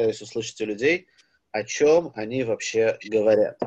[0.00, 1.08] пытаюсь услышать у людей,
[1.52, 3.60] о чем они вообще говорят.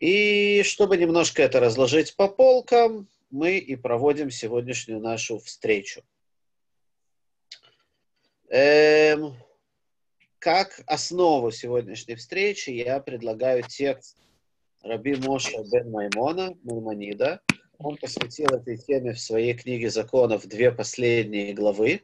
[0.00, 6.02] И чтобы немножко это разложить по полкам, мы и проводим сегодняшнюю нашу встречу.
[8.48, 9.34] Эм,
[10.38, 14.16] как основу сегодняшней встречи я предлагаю текст
[14.82, 17.42] Раби Моша бен Маймона, Маймонида.
[17.78, 22.02] Он посвятил этой теме в своей книге законов две последние главы.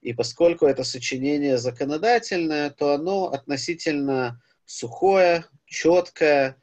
[0.00, 6.56] И поскольку это сочинение законодательное, то оно относительно сухое, четкое,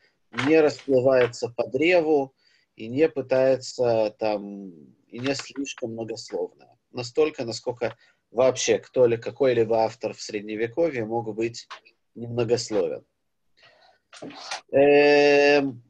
[0.45, 2.33] не расплывается по древу
[2.75, 4.69] и не пытается там,
[5.07, 6.77] и не слишком многословное.
[6.91, 7.95] Настолько, насколько
[8.31, 11.67] вообще кто или какой-либо автор в Средневековье мог быть
[12.15, 13.05] немногословен.
[14.71, 15.83] Эм,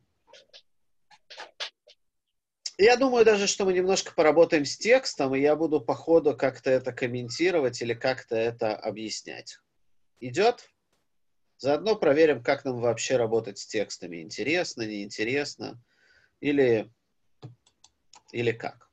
[2.78, 6.70] я думаю даже, что мы немножко поработаем с текстом, и я буду по ходу как-то
[6.70, 9.60] это комментировать или как-то это объяснять.
[10.20, 10.70] Идет?
[11.58, 14.22] Заодно проверим, как нам вообще работать с текстами.
[14.22, 15.82] Интересно, неинтересно
[16.42, 16.92] или,
[18.32, 18.90] или как.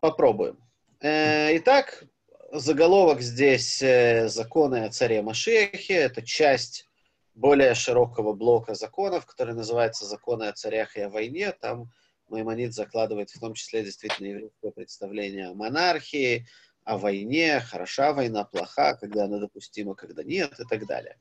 [0.00, 0.58] Попробуем.
[1.00, 2.04] Э, итак,
[2.52, 5.94] заголовок здесь э, «Законы о царе Машехе».
[5.94, 6.88] Это часть
[7.34, 11.52] более широкого блока законов, который называется «Законы о царях и о войне».
[11.52, 11.90] Там
[12.32, 16.46] Маймонид закладывает в том числе действительно еврейское представление о монархии,
[16.84, 21.18] о войне, хороша война, плоха, когда она допустима, когда нет и так далее.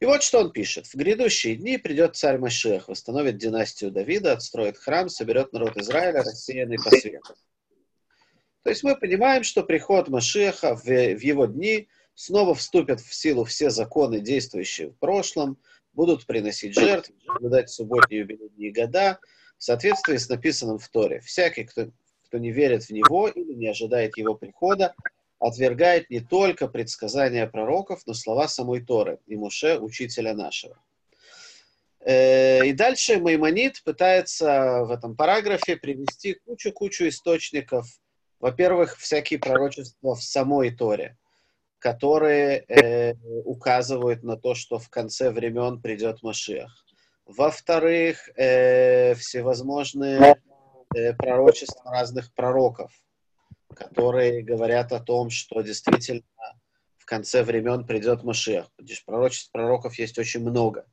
[0.00, 0.86] И вот что он пишет.
[0.86, 6.78] В грядущие дни придет царь Машех, восстановит династию Давида, отстроит храм, соберет народ Израиля, рассеянный
[6.78, 7.34] по свету.
[8.64, 13.44] То есть мы понимаем, что приход Машеха в, в его дни снова вступят в силу
[13.44, 15.58] все законы, действующие в прошлом,
[15.92, 19.20] будут приносить жертвы, наблюдать субботние юбилейные года
[19.58, 21.20] в соответствии с написанным в Торе.
[21.20, 21.86] Всякий, кто,
[22.26, 24.94] кто не верит в него или не ожидает его прихода,
[25.38, 30.78] отвергает не только предсказания пророков, но слова самой Торы и Муше, учителя нашего.
[32.00, 37.86] Э, и дальше Маймонит пытается в этом параграфе привести кучу-кучу источников
[38.44, 41.16] во-первых, всякие пророчества в самой Торе,
[41.78, 46.83] которые э, указывают на то, что в конце времен придет Машиах.
[47.26, 50.36] Во-вторых, э, всевозможные
[50.94, 52.92] э, пророчества разных пророков,
[53.74, 56.22] которые говорят о том, что действительно
[56.98, 58.70] в конце времен придет Машиах.
[59.06, 60.86] Пророчеств пророков есть очень много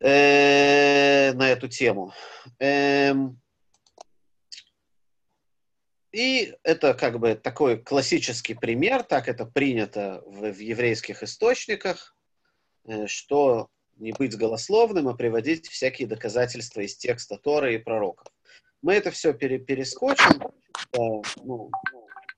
[0.00, 2.12] э, на эту тему.
[2.58, 3.40] Эм,
[6.12, 12.16] и это как бы такой классический пример, так это принято в, в еврейских источниках,
[12.84, 18.26] э, что не быть голословным, а приводить всякие доказательства из текста Торы и пророков.
[18.82, 20.42] Мы это все пере, перескочим.
[20.96, 21.70] Ну,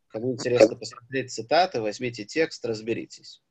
[0.08, 3.42] кому интересно посмотреть цитаты, возьмите текст, разберитесь.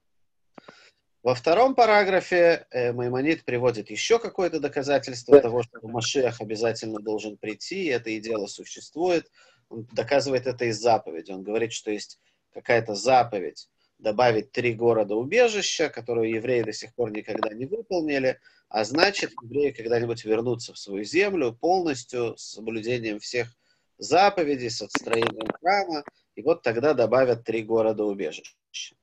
[1.23, 7.85] Во втором параграфе э, Маймонид приводит еще какое-то доказательство того, что Машех обязательно должен прийти,
[7.85, 9.31] и это и дело существует–
[9.73, 11.31] он доказывает это из заповеди.
[11.31, 12.19] Он говорит, что есть
[12.53, 13.69] какая-то заповедь
[14.03, 19.71] добавить три города убежища, которую евреи до сих пор никогда не выполнили, а значит, евреи
[19.71, 23.55] когда-нибудь вернутся в свою землю полностью с соблюдением всех
[23.97, 26.03] заповедей, с отстроением храма,
[26.35, 28.95] и вот тогда добавят три города убежища.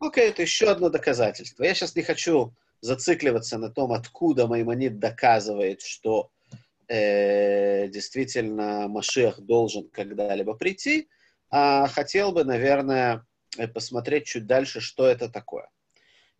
[0.00, 1.64] Окей, это еще одно доказательство.
[1.64, 6.30] Я сейчас не хочу зацикливаться на том, откуда Маймонид доказывает, что
[6.86, 11.08] э, действительно Машех должен когда-либо прийти,
[11.50, 13.24] а хотел бы, наверное,
[13.74, 15.70] посмотреть чуть дальше, что это такое.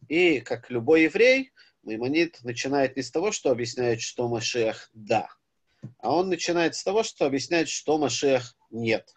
[0.09, 1.53] И, как любой еврей,
[1.83, 5.29] Маймонид начинает не с того, что объясняет, что Машех да,
[5.99, 9.15] а он начинает с того, что объясняет, что Машех нет.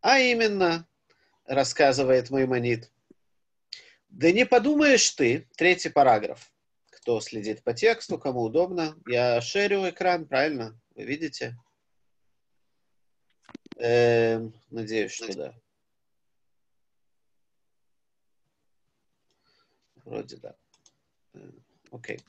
[0.00, 0.88] А именно,
[1.44, 2.90] рассказывает Маймонид,
[4.08, 6.52] да не подумаешь ты, третий параграф,
[6.90, 8.96] кто следит по тексту, кому удобно.
[9.06, 10.80] Я шерю экран, правильно?
[10.94, 11.56] Вы видите?
[13.76, 15.54] Эм, надеюсь, что да.
[20.04, 20.54] Вроде да.
[21.34, 21.50] Э,
[21.90, 22.20] окей.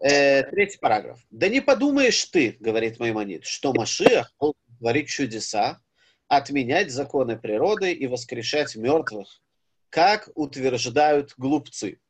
[0.00, 1.20] Э, третий параграф.
[1.30, 4.32] Да не подумаешь ты, говорит Маймонид, что Машиах
[4.78, 5.80] творить чудеса,
[6.28, 9.42] отменять законы природы и воскрешать мертвых,
[9.90, 12.00] как утверждают глупцы.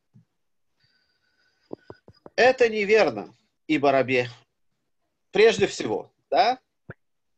[2.35, 3.33] Это неверно,
[3.67, 4.29] ибо рабе.
[5.31, 6.59] Прежде всего, да,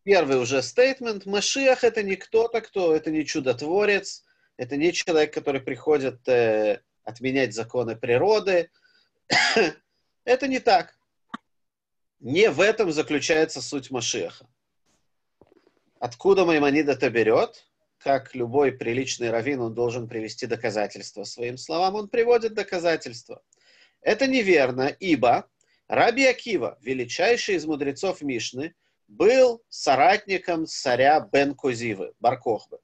[0.04, 4.24] первый уже стейтмент, Машиах это не кто-то, кто, это не чудотворец,
[4.56, 8.69] это не человек, который приходит э, отменять законы природы.
[10.25, 10.95] это не так.
[12.19, 14.48] Не в этом заключается суть Машиаха.
[16.00, 17.68] Откуда Маймонид это берет?
[17.98, 23.42] как любой приличный раввин, он должен привести доказательства своим словам, он приводит доказательства.
[24.01, 25.50] Это неверно, ибо
[25.88, 28.75] Раби Акива, величайший из мудрецов Мишны,
[29.07, 32.80] был соратником царя Бен Козивы, Баркохбы,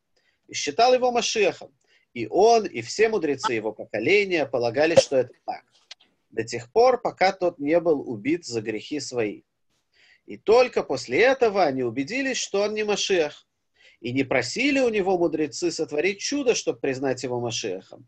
[0.47, 1.73] и считал его Машехом.
[2.13, 5.63] И он, и все мудрецы его поколения полагали, что это так.
[6.29, 9.43] До тех пор, пока тот не был убит за грехи свои.
[10.25, 13.47] И только после этого они убедились, что он не Машех.
[13.99, 18.07] И не просили у него мудрецы сотворить чудо, чтобы признать его Машехом.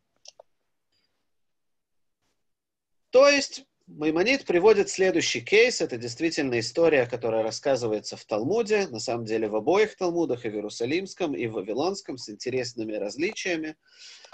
[3.10, 5.80] То есть Маймонид приводит следующий кейс.
[5.80, 10.56] Это действительно история, которая рассказывается в Талмуде, на самом деле в обоих Талмудах, и в
[10.56, 13.76] Иерусалимском, и в Вавилонском, с интересными различиями,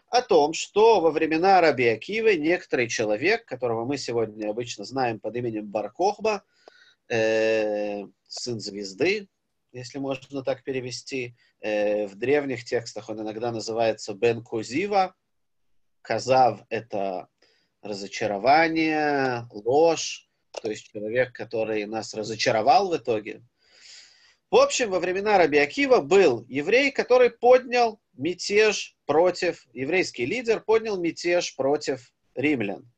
[0.07, 5.35] о том, что во времена Раби Акивы некоторый человек, которого мы сегодня обычно знаем под
[5.35, 6.43] именем Баркохба,
[7.09, 9.27] э, сын звезды,
[9.73, 15.13] если можно так перевести, э, в древних текстах он иногда называется Бен Кузива.
[16.01, 17.27] Казав– это
[17.81, 20.29] разочарование, ложь,
[20.61, 23.41] то есть человек, который нас разочаровал в итоге.
[24.49, 30.99] В общем, во времена Раби Акива был еврей, который поднял мятеж против, еврейский лидер поднял
[30.99, 32.91] мятеж против римлян.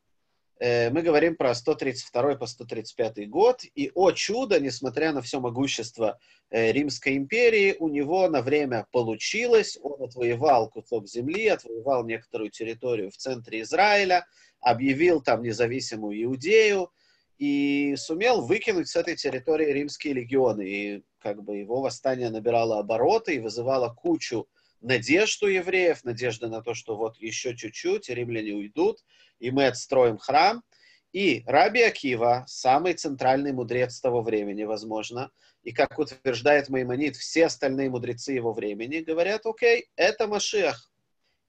[0.59, 6.17] Э, мы говорим про 132 по 135 год, и, о чудо, несмотря на все могущество
[6.49, 13.11] э, Римской империи, у него на время получилось, он отвоевал кусок земли, отвоевал некоторую территорию
[13.11, 14.25] в центре Израиля,
[14.63, 16.91] объявил там независимую Иудею
[17.37, 20.61] и сумел выкинуть с этой территории римские легионы.
[20.63, 24.47] И как бы его восстание набирало обороты и вызывало кучу
[24.81, 28.99] надежд у евреев, надежды на то, что вот еще чуть-чуть, римляне уйдут,
[29.39, 30.63] и мы отстроим храм.
[31.11, 35.31] И Раби Акива, самый центральный мудрец того времени, возможно,
[35.61, 40.91] и, как утверждает Маймонид, все остальные мудрецы его времени говорят, окей, это Машиах,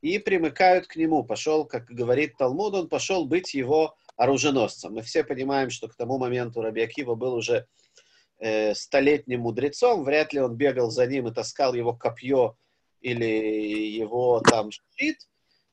[0.04, 1.24] и примыкают к нему.
[1.24, 4.92] Пошел, как говорит Талмуд, он пошел быть его оруженосцем.
[4.92, 7.66] Мы все понимаем, что к тому моменту Раби Акива был уже
[8.38, 12.54] э, столетним мудрецом, вряд ли он бегал за ним и таскал его копье
[13.00, 15.26] или его там щит.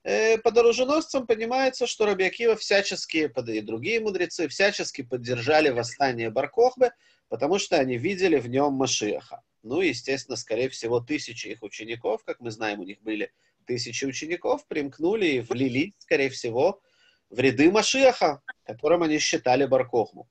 [0.05, 6.91] Э, под оруженосцем понимается, что Раби Акива всячески, и другие мудрецы, всячески поддержали восстание Баркохбы,
[7.27, 9.41] потому что они видели в нем Машиаха.
[9.61, 13.33] Ну, естественно, скорее всего, тысячи их учеников, как мы знаем, у них были
[13.65, 16.81] тысячи учеников примкнули и влились, скорее всего,
[17.29, 20.27] в ряды Машиаха, которым они считали Баркохму.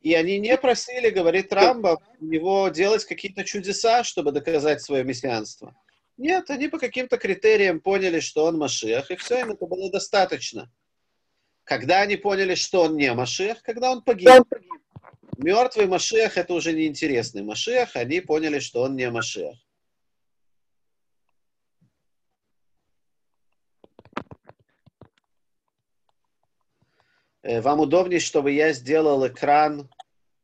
[0.00, 5.74] И они не просили, говорит Рамба, у него делать какие-то чудеса, чтобы доказать свое мессианство.
[6.16, 10.70] Нет, они по каким-то критериям поняли, что он Машиах, и все, им это было достаточно.
[11.64, 14.30] Когда они поняли, что он не Машиах, когда он погиб.
[15.36, 19.56] Мертвый Машиах– это уже неинтересный Машиах, они поняли, что он не Машиах.
[27.48, 29.88] Вам удобнее, чтобы я сделал экран,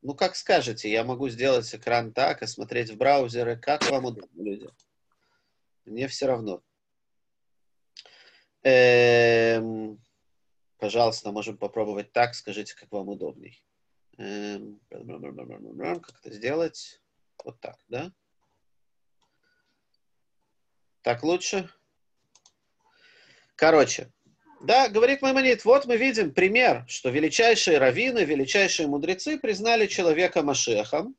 [0.00, 4.42] ну, как скажете, я могу сделать экран так и смотреть в браузеры, как вам удобно,
[4.42, 4.68] люди.
[5.84, 6.62] Мне все равно.
[8.62, 10.02] Эм,
[10.78, 13.62] пожалуйста, можем попробовать так, скажите, как вам удобней.
[14.16, 17.02] Эм, как это сделать?
[17.44, 18.12] Вот так, да?
[21.02, 21.68] Так лучше?
[23.56, 24.10] Короче,
[24.64, 31.14] да, говорит Маймонид, вот мы видим пример, что величайшие раввины, величайшие мудрецы признали человека Машехом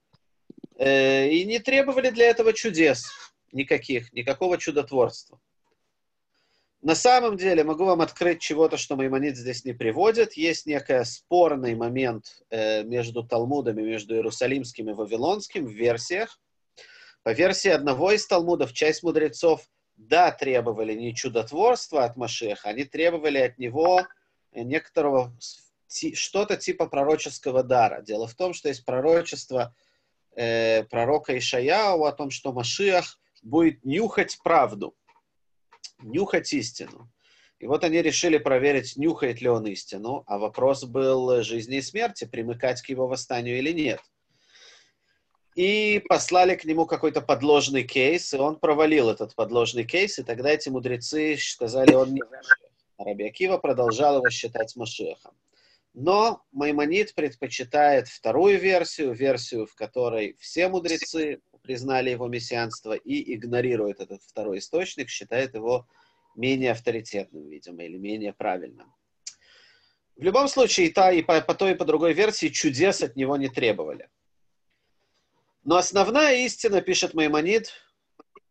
[0.77, 3.05] э, и не требовали для этого чудес
[3.51, 5.39] никаких, никакого чудотворства.
[6.81, 10.33] На самом деле, могу вам открыть чего-то, что Маймонид здесь не приводит.
[10.33, 16.39] Есть некий спорный момент э, между Талмудами, между Иерусалимским и Вавилонским в версиях.
[17.23, 23.39] По версии одного из Талмудов, часть мудрецов да, требовали не чудотворства от Машеха, они требовали
[23.39, 24.05] от него
[24.53, 25.35] некоторого
[26.13, 28.01] что-то типа пророческого дара.
[28.01, 29.73] Дело в том, что есть пророчество
[30.35, 34.95] э, пророка Ишаяу о том, что Машиах будет нюхать правду,
[36.01, 37.11] нюхать истину.
[37.59, 42.25] И вот они решили проверить, нюхает ли он истину, а вопрос был жизни и смерти,
[42.25, 44.01] примыкать к его восстанию или нет
[45.55, 50.50] и послали к нему какой-то подложный кейс, и он провалил этот подложный кейс, и тогда
[50.50, 52.21] эти мудрецы сказали, он не
[52.97, 53.62] Машех.
[53.62, 55.33] Продолжал его считать Машехом.
[55.93, 64.01] Но Маймонид предпочитает вторую версию, версию, в которой все мудрецы признали его мессианство и игнорирует
[64.01, 65.88] этот второй источник, считает его
[66.35, 68.93] менее авторитетным, видимо, или менее правильным.
[70.17, 73.15] В любом случае, и та, и по, по той, и по другой версии чудес от
[73.15, 74.09] него не требовали.
[75.65, 77.74] Но основная истина, пишет Маймонид,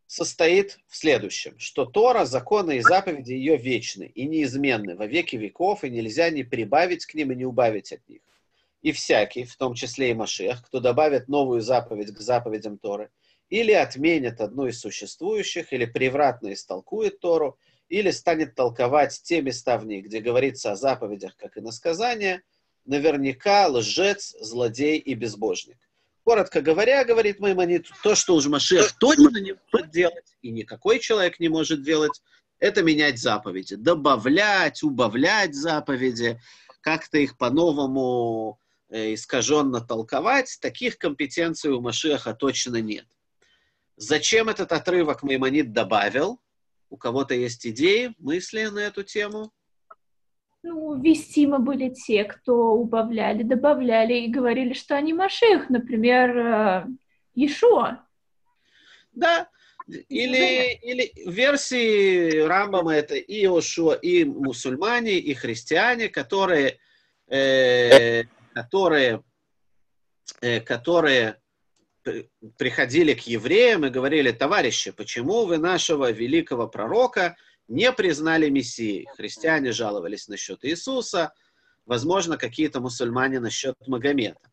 [0.08, 5.84] состоит в следующем, что Тора, законы и заповеди ее вечны и неизменны во веки веков,
[5.84, 8.20] и нельзя ни прибавить к ним и не убавить от них.
[8.82, 13.10] И всякий, в том числе и Машех, кто добавит новую заповедь к заповедям Торы,
[13.48, 17.56] или отменит одну из существующих, или превратно истолкует Тору,
[17.88, 22.42] или станет толковать те места в ней, где говорится о заповедях, как и на сказания,
[22.84, 25.78] наверняка лжец, злодей и безбожник.
[26.24, 31.38] Коротко говоря, говорит Маймонид, то, что уж Машех точно не может делать, и никакой человек
[31.38, 32.22] не может делать,
[32.58, 36.40] это менять заповеди, добавлять, убавлять заповеди,
[36.80, 43.06] как-то их по-новому э, искаженно толковать, таких компетенций у Машеха точно нет.
[43.96, 46.40] Зачем этот отрывок Маймонид добавил?
[46.88, 49.52] У кого-то есть идеи, мысли на эту тему?
[50.64, 56.86] Ну, вестимы были те, кто убавляли, добавляли и говорили, что они Машех, например, э,
[57.34, 58.06] Иешуа.
[59.12, 59.48] Да,
[59.86, 66.78] или, или версии Рамбама это и Иошуа, и мусульмане, и христиане, которые,
[67.28, 69.22] э, которые,
[70.40, 71.36] э, которые
[72.56, 77.36] приходили к евреям и говорили, товарищи, почему вы нашего великого пророка
[77.68, 79.06] не признали Мессией.
[79.16, 81.32] Христиане жаловались насчет Иисуса,
[81.86, 84.50] возможно, какие-то мусульмане насчет Магомета.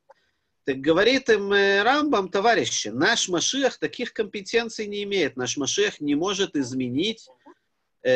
[0.63, 5.35] Так говорит им э, Рамбам, товарищи, наш Машех таких компетенций не имеет.
[5.35, 7.27] Наш Машех не может изменить
[8.03, 8.11] э,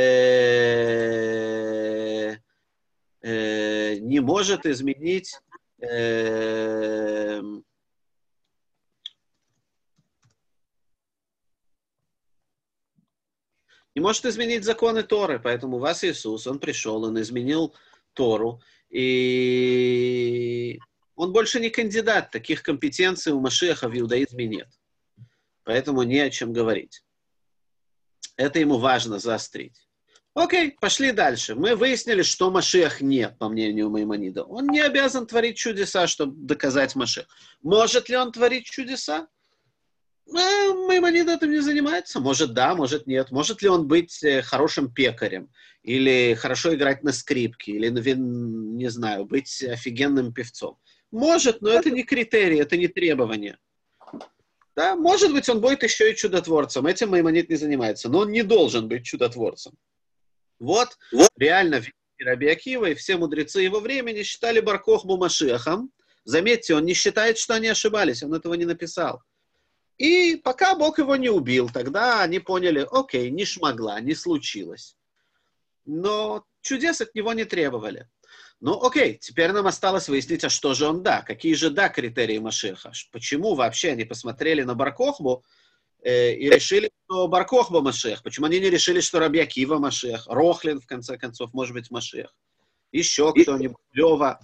[3.22, 5.40] э, не может изменить
[13.96, 15.40] не может изменить законы Торы.
[15.40, 17.74] Поэтому у вас Иисус, Он пришел, Он изменил
[18.14, 20.80] Тору, и
[21.16, 22.32] он больше не кандидат.
[22.32, 24.68] Таких компетенций у Машеха в иудаизме нет.
[25.64, 27.04] Поэтому не о чем говорить.
[28.38, 29.88] Это ему важно заострить.
[30.34, 31.56] Окей, пошли дальше.
[31.56, 34.44] Мы выяснили, что Машех нет, по мнению Маймонида.
[34.44, 37.26] Он не обязан творить чудеса, чтобы доказать Машех.
[37.62, 39.28] Может ли он творить чудеса?
[40.34, 42.20] А, Маймонид этим не занимается.
[42.20, 43.32] Может, да, может, нет.
[43.32, 45.50] Может ли он быть э, хорошим пекарем?
[45.84, 47.74] Или хорошо играть на скрипке?
[47.74, 50.80] Или, не знаю, быть офигенным певцом?
[51.12, 53.58] Может, но это не критерий, это не требование.
[54.76, 56.86] Да, может быть, он будет еще и чудотворцем.
[56.88, 58.10] Этим Маймонид не занимается.
[58.10, 59.74] Но он не должен быть чудотворцем.
[60.60, 61.30] Вот, вот.
[61.38, 61.82] реально
[62.20, 65.92] Раби Акива и все мудрецы его времени считали Баркохму Машехом.
[66.24, 69.22] Заметьте, он не считает, что они ошибались, он этого не написал.
[69.98, 74.98] И пока Бог его не убил, тогда они поняли, окей, не шмогла, не случилось.
[75.86, 78.10] Но чудес от него не требовали.
[78.60, 82.40] Ну, окей, теперь нам осталось выяснить, а что же он да, какие же да критерии
[82.40, 82.92] Машеха.
[83.12, 85.44] Почему вообще они посмотрели на Баркохбу
[86.02, 88.24] э, и решили, что Баркохба Машех.
[88.24, 92.34] Почему они не решили, что Рабьякива Машех, Рохлин, в конце концов, может быть, Машех.
[92.92, 94.40] Еще кто-нибудь, Лева.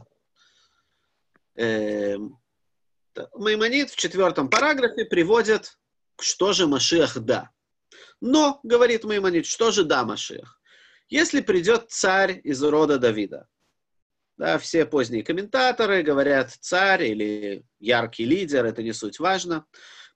[1.55, 2.37] Эм,
[3.33, 5.77] Маймонид в четвертом параграфе приводит,
[6.19, 7.49] что же Машех да.
[8.21, 10.59] Но, говорит Маймонид, что же да Машех?
[11.09, 13.47] Если придет царь из рода Давида,
[14.37, 19.65] да, все поздние комментаторы говорят царь или яркий лидер, это не суть важно,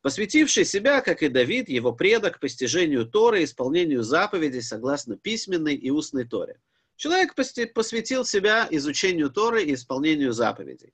[0.02, 6.26] посвятивший себя, как и Давид, его предок, постижению Торы, исполнению заповедей согласно письменной и устной
[6.26, 6.60] Торе.
[6.96, 10.94] Человек посвятил себя изучению Торы и исполнению заповедей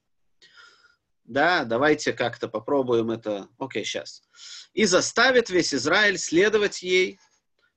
[1.31, 4.21] да, давайте как-то попробуем это, окей, сейчас.
[4.73, 7.19] И заставит весь Израиль следовать ей.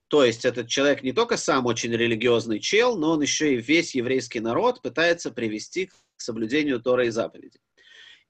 [0.08, 3.94] То есть этот человек не только сам очень религиозный чел, но он еще и весь
[3.94, 7.60] еврейский народ пытается привести к соблюдению Тора и заповедей.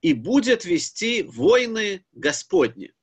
[0.01, 2.93] И будет вести войны Господни.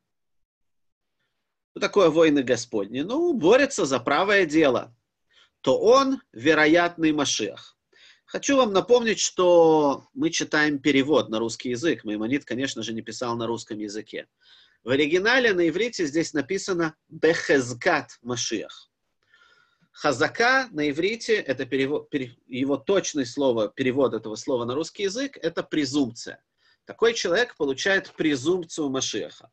[1.73, 3.01] Что такое войны Господни?
[3.01, 4.95] Ну, борется за правое дело.
[5.61, 7.72] То он вероятный Машех.
[8.33, 12.03] Хочу вам напомнить, что мы читаем перевод на русский язык.
[12.03, 14.27] Маймонид, конечно же, не писал на русском языке.
[14.83, 18.91] В оригинале на иврите здесь написано «бехезгат Машиах».
[19.91, 22.09] Хазака на иврите, это перевод,
[22.47, 26.43] его точное слово, перевод этого слова на русский язык, это презумпция.
[26.87, 29.51] Такой человек получает презумпцию Машеха.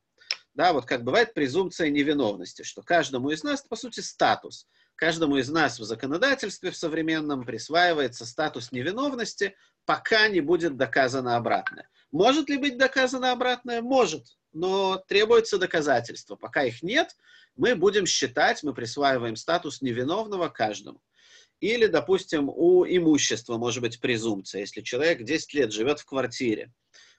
[0.53, 4.67] Да, вот как бывает презумпция невиновности, что каждому из нас, по сути, статус–
[4.99, 11.87] Каждому из нас в законодательстве в современном присваивается статус невиновности, пока не будет доказано обратное.
[12.11, 13.81] Может ли быть доказано обратное?
[13.81, 16.35] Может, но требуется доказательство.
[16.35, 17.15] Пока их нет,
[17.55, 21.01] мы будем считать, мы присваиваем статус невиновного каждому.
[21.61, 24.59] Или, допустим, у имущества может быть презумпция.
[24.59, 26.73] Если человек 10 лет живет в квартире,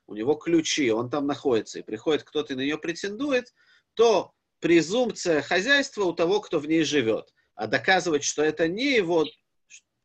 [0.07, 3.55] у него ключи, он там находится, и приходит кто-то и на нее претендует,
[3.95, 7.33] то презумпция хозяйства у того, кто в ней живет.
[7.61, 9.27] А доказывать, что это не его,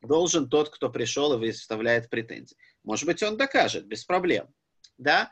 [0.01, 2.57] должен тот, кто пришел и выставляет претензии.
[2.83, 4.53] Может быть, он докажет, без проблем.
[4.97, 5.31] Да?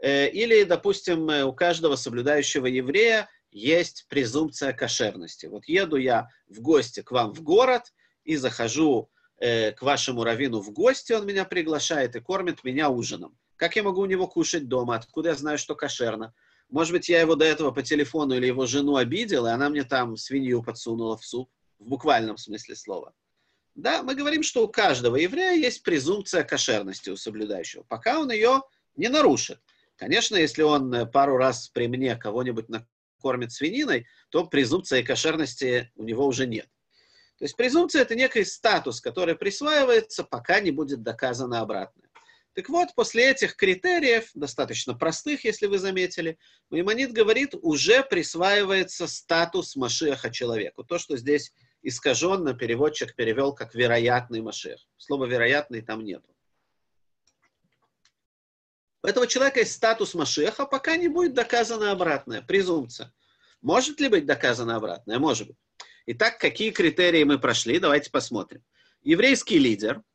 [0.00, 5.46] Э, или, допустим, э, у каждого соблюдающего еврея есть презумпция кошерности.
[5.46, 10.58] Вот еду я в гости к вам в город и захожу э, к вашему раввину
[10.62, 13.38] в гости, он меня приглашает и кормит меня ужином.
[13.54, 14.96] Как я могу у него кушать дома?
[14.96, 16.34] Откуда я знаю, что кошерно?
[16.72, 19.84] Может быть, я его до этого по телефону или его жену обидел, и она мне
[19.84, 23.12] там свинью подсунула в суп, в буквальном смысле слова.
[23.74, 28.62] Да, мы говорим, что у каждого еврея есть презумпция кошерности у соблюдающего, пока он ее
[28.96, 29.60] не нарушит.
[29.96, 36.04] Конечно, если он э, пару раз при мне кого-нибудь накормит свининой, то презумпции кошерности у
[36.04, 36.70] него уже нет.
[37.36, 42.08] То есть презумпция– это некий статус, который присваивается, пока не будет доказано обратное.
[42.54, 49.74] Так вот, после этих критериев, достаточно простых, если вы заметили, Маймонит говорит, уже присваивается статус
[49.74, 50.84] Машиаха человеку.
[50.84, 54.80] То, что здесь искаженно переводчик перевел как вероятный Машиах.
[54.98, 56.28] Слова вероятный там нету.
[59.02, 63.12] У этого человека есть статус Машеха, пока не будет доказано обратное, презумпция.
[63.62, 65.18] Может ли быть доказано обратное?
[65.18, 65.56] Может быть.
[66.04, 67.78] Итак, какие критерии мы прошли?
[67.78, 68.62] Давайте посмотрим.
[69.02, 70.02] Еврейский лидер–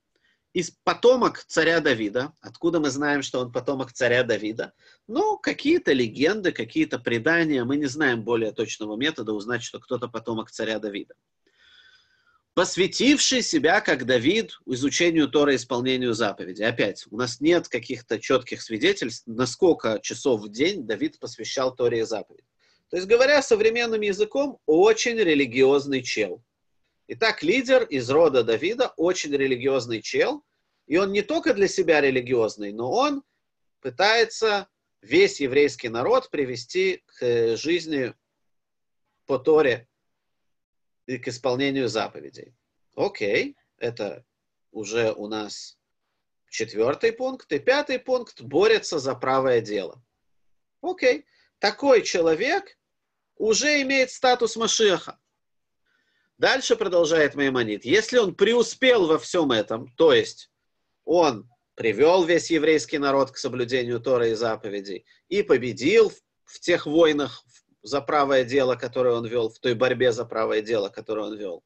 [0.57, 2.33] из потомок царя Давида.
[2.41, 4.73] Откуда мы знаем, что он потомок царя Давида?
[5.05, 7.63] Ну, какие-то легенды, какие-то предания.
[7.63, 11.13] Мы не знаем более точного метода узнать, что кто-то потомок царя Давида.
[12.55, 16.65] Посвятивший себя, как Давид, изучению Тора и исполнению заповедей.
[16.65, 21.99] Опять, у нас нет каких-то четких свидетельств, на сколько часов в день Давид посвящал Торе
[21.99, 22.47] и заповедям.
[22.89, 26.41] То есть, говоря современным языком, очень религиозный чел.
[27.09, 30.43] Итак, лидер из рода Давида, очень религиозный чел,
[30.87, 33.23] и он не только для себя религиозный, но он
[33.81, 34.67] пытается
[35.01, 38.13] весь еврейский народ привести к э, жизни
[39.25, 39.87] по Торе
[41.05, 42.55] и к исполнению заповедей.
[42.95, 44.25] Окей, это
[44.71, 45.77] уже у нас
[46.49, 47.51] четвертый пункт.
[47.51, 50.01] И пятый пункт– борется за правое дело.
[50.81, 51.25] Окей,
[51.59, 52.77] такой человек
[53.35, 55.19] уже имеет статус Машеха.
[56.37, 57.83] Дальше продолжает Маймонит.
[57.83, 60.51] Если он преуспел во всем этом, то есть
[61.07, 66.11] он привел весь еврейский народ к соблюдению Тора и заповедей и победил
[66.43, 67.43] в тех войнах
[67.81, 71.63] за правое дело, которое он вел, в той борьбе за правое дело, которое он вел.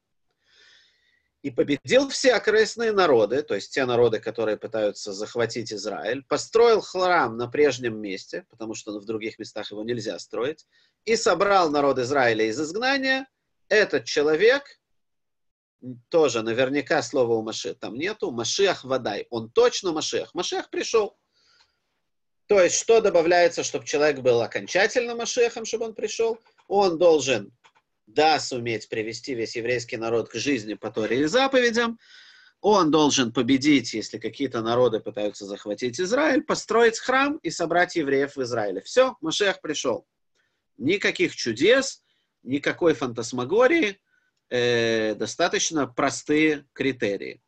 [1.42, 7.36] И победил все окрестные народы, то есть те народы, которые пытаются захватить Израиль, построил храм
[7.36, 10.66] на прежнем месте, потому что в других местах его нельзя строить,
[11.04, 13.26] и собрал народ Израиля из изгнания–
[13.72, 14.78] этот человек,
[16.08, 20.34] тоже наверняка слова у Машех там нету, Машех Вадай, он точно Машех.
[20.34, 21.16] Машех пришел.
[22.46, 26.38] То есть, что добавляется, чтобы человек был окончательно Машехом, чтобы он пришел?
[26.68, 27.52] Он должен,
[28.06, 31.98] да, суметь привести весь еврейский народ к жизни по Торе и заповедям,
[32.60, 38.42] он должен победить, если какие-то народы пытаются захватить Израиль, построить храм и собрать евреев в
[38.42, 38.80] Израиле.
[38.82, 40.06] Все, Машех пришел.
[40.78, 42.04] Никаких чудес,
[42.44, 44.00] никакой фантасмагории,
[44.52, 47.40] э, достаточно простые критерии.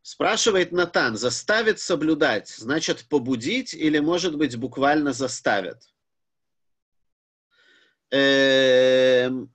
[0.00, 5.82] Спрашивает Натан, заставит соблюдать, значит побудить или, может быть, буквально заставят?
[8.10, 9.54] Эм,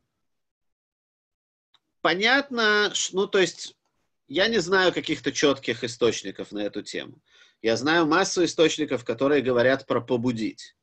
[2.02, 3.76] понятно, ну, то есть,
[4.28, 7.22] я не знаю каких-то четких источников на эту тему.
[7.62, 10.77] Я знаю массу источников, которые говорят про побудить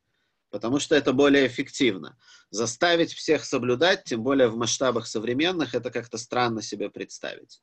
[0.55, 2.17] потому что это более эффективно.
[2.49, 7.61] Заставить всех соблюдать, тем более в масштабах современных, это как-то странно себе представить.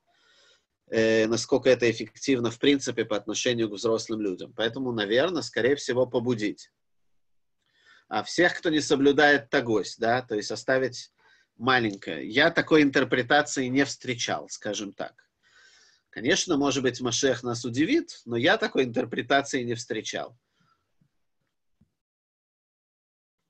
[0.91, 4.53] Э, насколько это эффективно, в принципе, по отношению к взрослым людям.
[4.55, 6.71] Поэтому, наверное, скорее всего, побудить.
[8.09, 11.13] А всех, кто не соблюдает тагось, да, то есть оставить
[11.57, 12.29] маленькое.
[12.29, 15.15] Я такой интерпретации не встречал, скажем так.
[16.11, 20.37] Конечно, может быть, Машех нас удивит, но я такой интерпретации не встречал.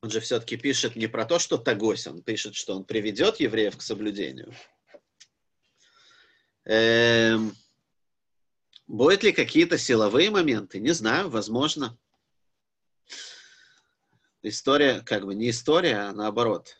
[0.02, 3.76] Он же все-таки пишет не про то, что Тагось, он пишет, что он приведет евреев
[3.76, 4.52] к соблюдению.
[6.64, 7.54] Эм,
[8.88, 10.80] будут ли какие-то силовые моменты?
[10.80, 11.96] Не знаю, возможно.
[14.42, 16.76] История, как бы не история, а наоборот.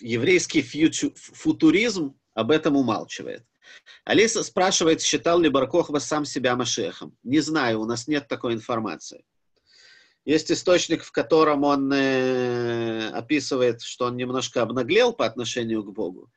[0.00, 3.44] Еврейский фьючу, футуризм об этом умалчивает.
[4.06, 7.18] Алиса спрашивает, считал ли Баркохва сам себя Машехом.
[7.22, 9.26] Не знаю, у нас нет такой информации.
[10.26, 16.32] Есть источник, в котором он э, описывает, что он немножко обнаглел по отношению к Богу.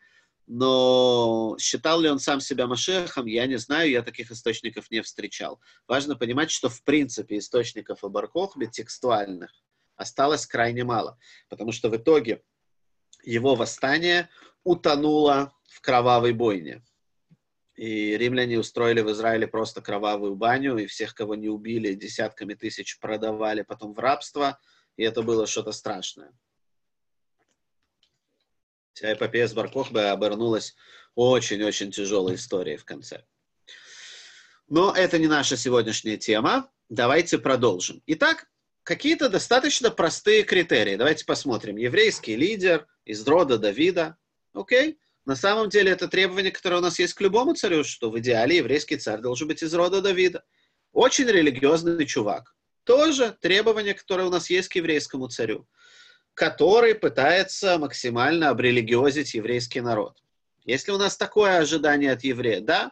[0.45, 5.59] Но считал ли он сам себя Машехом, я не знаю, я таких источников не встречал.
[5.87, 9.51] Важно понимать, что в принципе источников о Баркохбе текстуальных,
[9.95, 11.17] осталось крайне мало,
[11.49, 12.43] потому что в итоге
[13.23, 14.29] его восстание
[14.63, 16.83] утонуло в кровавой бойне.
[17.79, 22.99] И римляне устроили в Израиле просто кровавую баню, и всех, кого не убили, десятками тысяч
[22.99, 24.59] продавали потом в рабство,
[24.97, 26.33] и это было что-то страшное.
[28.91, 30.75] Вся эпопея с Баркохбе обернулась
[31.15, 33.23] очень-очень тяжелой историей в конце.
[34.67, 36.69] Но это не наша сегодняшняя тема.
[36.89, 38.03] Давайте продолжим.
[38.07, 38.49] Итак,
[38.83, 40.97] какие-то достаточно простые критерии.
[40.97, 41.77] Давайте посмотрим.
[41.77, 44.17] Еврейский лидер из рода Давида.
[44.51, 44.99] Окей?
[45.29, 48.57] На самом деле это требование, которое у нас есть к любому царю, что в идеале
[48.57, 50.43] еврейский царь должен быть из рода Давида.
[50.91, 52.55] Очень религиозный чувак.
[52.83, 55.67] Тоже требование, которое у нас есть к еврейскому царю
[56.33, 60.23] который пытается максимально обрелигиозить еврейский народ.
[60.63, 62.91] Если у нас такое ожидание от еврея, да?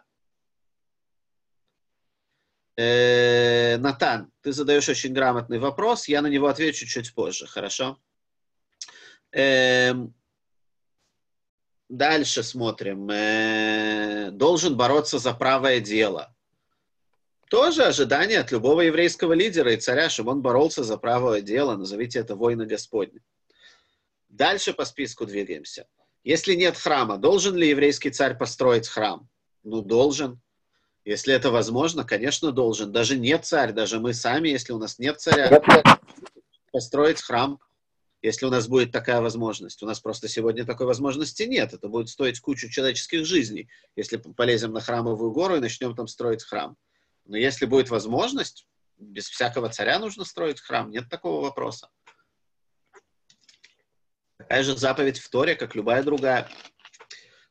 [2.76, 7.98] Э, Натан, ты задаешь очень грамотный вопрос, я на него отвечу чуть позже, хорошо?
[9.32, 9.94] Э,
[11.88, 13.08] дальше смотрим.
[13.10, 16.34] Э, должен бороться за правое дело.
[17.50, 22.18] Тоже ожидание от любого еврейского лидера и царя, чтобы он боролся за правое дело, назовите
[22.18, 23.20] это войны Господни.
[24.28, 25.86] Дальше по списку двигаемся.
[26.24, 29.28] Если нет храма, должен ли еврейский царь построить храм?
[29.62, 30.40] Ну, должен.
[31.06, 32.92] Если это возможно, конечно, должен.
[32.92, 35.62] Даже нет царь, даже мы сами, если у нас нет царя,
[36.70, 37.58] построить храм,
[38.22, 39.82] если у нас будет такая возможность.
[39.82, 41.72] У нас просто сегодня такой возможности нет.
[41.72, 46.44] Это будет стоить кучу человеческих жизней, если полезем на храмовую гору и начнем там строить
[46.44, 46.76] храм.
[47.24, 51.88] Но если будет возможность, без всякого царя нужно строить храм, нет такого вопроса.
[54.38, 56.48] Такая же заповедь в Торе, как любая другая.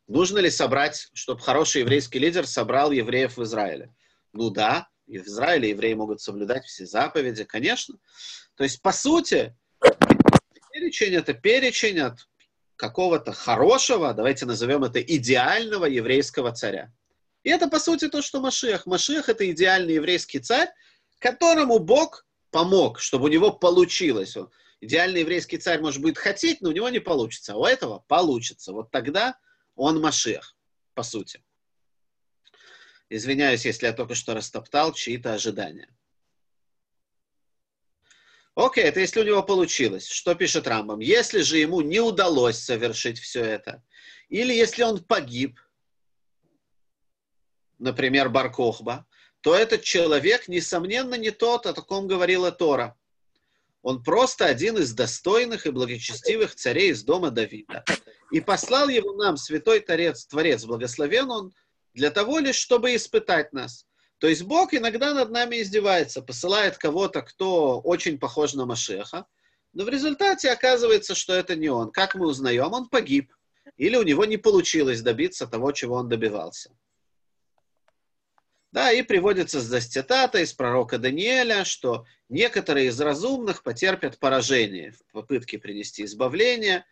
[0.08, 3.94] Нужно ли собрать, чтобы хороший еврейский лидер собрал евреев в Израиле?
[4.34, 7.98] Ну да, и в Израиле евреи могут соблюдать все заповеди, конечно.
[8.56, 9.56] То есть, по сути,
[10.88, 12.28] перечень это перечень от
[12.76, 16.92] какого-то хорошего, давайте назовем это идеального еврейского царя.
[17.44, 18.86] И это, по сути, то, что Машиах.
[18.86, 20.70] Машиах– это идеальный еврейский царь,
[21.20, 24.36] которому Бог помог, чтобы у него получилось
[24.80, 27.54] идеальный еврейский царь, может, будет хотеть, но у него не получится.
[27.54, 28.74] А у этого получится.
[28.74, 29.38] Вот тогда
[29.76, 30.56] он Машех,
[30.94, 31.44] по сути.
[33.10, 35.90] Извиняюсь, если я только что растоптал чьи-то ожидания.
[38.58, 40.08] Окей, это если у него получилось.
[40.08, 41.00] Что пишет Рамбам?
[41.00, 43.84] Если же ему не удалось совершить все это,
[44.30, 45.60] или если он погиб,
[47.78, 49.06] например, Баркохба,
[49.42, 52.98] то этот человек, несомненно, не тот, о таком говорила Тора.
[53.84, 57.86] Он просто один из достойных и благочестивых царей из дома Давида.
[58.32, 61.54] И послал его нам святой Творец, Творец благословен он,
[61.94, 63.86] для того лишь, чтобы испытать нас.
[64.20, 69.28] То есть Бог иногда над нами издевается, посылает кого-то, кто очень похож на Машеха,
[69.74, 71.92] но в результате оказывается, что это не он.
[71.92, 72.74] Как мы узнаем?
[72.74, 73.32] Он погиб.
[73.76, 76.72] Или у него не получилось добиться того, чего он добивался.
[78.72, 85.12] Да, и приводится здесь цитата из пророка Даниэля, что некоторые из разумных потерпят поражение в
[85.12, 86.86] попытке принести избавление,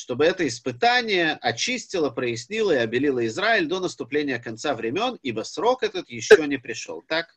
[0.00, 6.08] чтобы это испытание очистило, прояснило и обелило Израиль до наступления конца времен, ибо срок этот
[6.08, 7.02] еще не пришел.
[7.02, 7.36] Так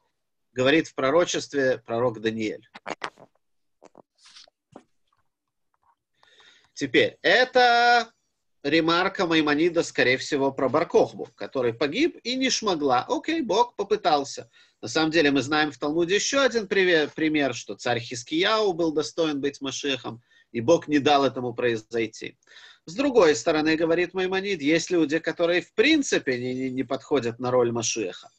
[0.54, 2.66] говорит в пророчестве пророк Даниэль.
[6.74, 8.10] Теперь, это
[8.64, 13.06] ремарка Маймонида, скорее всего, про Баркохбу, который погиб и не шмогла.
[13.10, 14.50] Окей, Бог попытался.
[14.82, 19.42] На самом деле мы знаем в Талмуде еще один пример, что царь Хискияу был достоин
[19.42, 22.38] быть Машехом, и Бог не дал этому произойти.
[22.86, 27.72] С другой стороны, говорит Маймонид, есть люди, которые в принципе не, не подходят на роль
[27.72, 28.30] Машеха.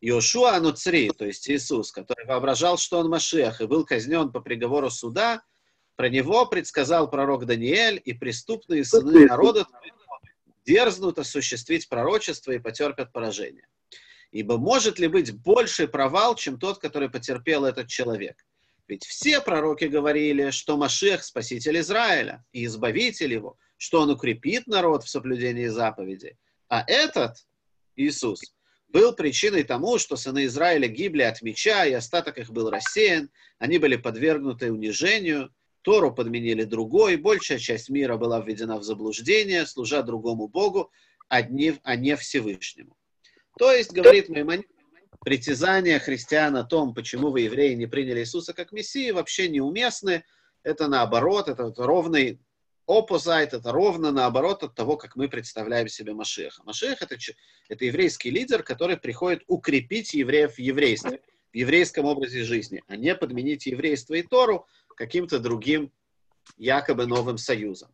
[0.00, 4.90] Йошуа Ануцри, то есть Иисус, который воображал, что он Машех, и был казнен по приговору
[4.90, 5.42] суда,
[5.96, 9.66] про него предсказал пророк Даниэль, и преступные сыны народа
[10.64, 13.66] дерзнут осуществить пророчество и потерпят поражение.
[14.30, 18.46] Ибо может ли быть больший провал, чем тот, который потерпел этот человек?
[18.90, 25.04] Ведь все пророки говорили, что Машех– спаситель Израиля и избавитель его, что он укрепит народ
[25.04, 26.36] в соблюдении заповедей.
[26.68, 27.36] А этот,
[27.94, 28.40] Иисус,
[28.88, 33.78] был причиной тому, что сыны Израиля гибли от меча, и остаток их был рассеян, они
[33.78, 40.48] были подвергнуты унижению, Тору подменили другой, большая часть мира была введена в заблуждение, служа другому
[40.48, 40.90] Богу,
[41.48, 42.96] не, а не Всевышнему.
[43.56, 44.66] То есть, говорит Маймонид,
[45.20, 50.24] притязания христиан о том, почему вы, евреи, не приняли Иисуса как Мессии, вообще неуместны.
[50.62, 52.40] Это наоборот, это ровный
[52.86, 56.62] оппозайт, это ровно наоборот от того, как мы представляем себе Машеха.
[56.64, 57.16] Машех это,
[57.68, 61.20] это еврейский лидер, который приходит укрепить евреев в еврействе.
[61.52, 65.92] в еврейском образе жизни, а не подменить еврейство и Тору каким-то другим
[66.56, 67.92] якобы новым союзом.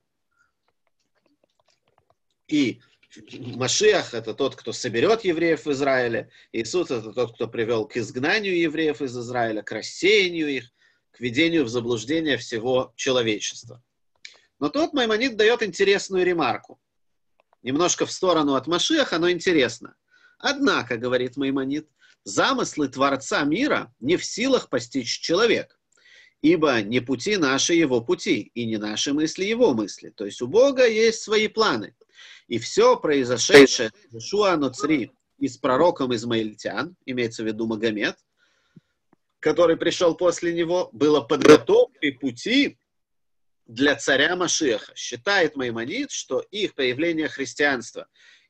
[2.48, 2.80] И
[3.57, 6.31] Машиах– это тот, кто соберет евреев в Израиле.
[6.52, 10.70] Иисус– это тот, кто привел к изгнанию евреев из Израиля, к рассеянию их,
[11.12, 13.83] к ведению в заблуждение всего человечества.
[14.59, 16.81] Но тут Маймонид дает интересную ремарку.
[17.62, 19.96] Немножко в сторону от Машиаха, но интересно.
[20.38, 21.88] Однако, говорит Маймонид,
[22.24, 25.75] замыслы Творца мира не в силах постичь человек,
[26.42, 30.11] ибо не пути наши его пути, и не наши мысли его мысли.
[30.11, 31.94] То есть у Бога есть свои планы.
[32.49, 38.16] И все произошедшее Шуа Ноцри и с пророком Измаильтян, имеется в виду Магомед,
[39.40, 42.79] который пришел после него, было подготовкой пути
[43.66, 44.92] для царя Машеха.
[44.94, 48.07] Считает Маймонид, что их появление христианства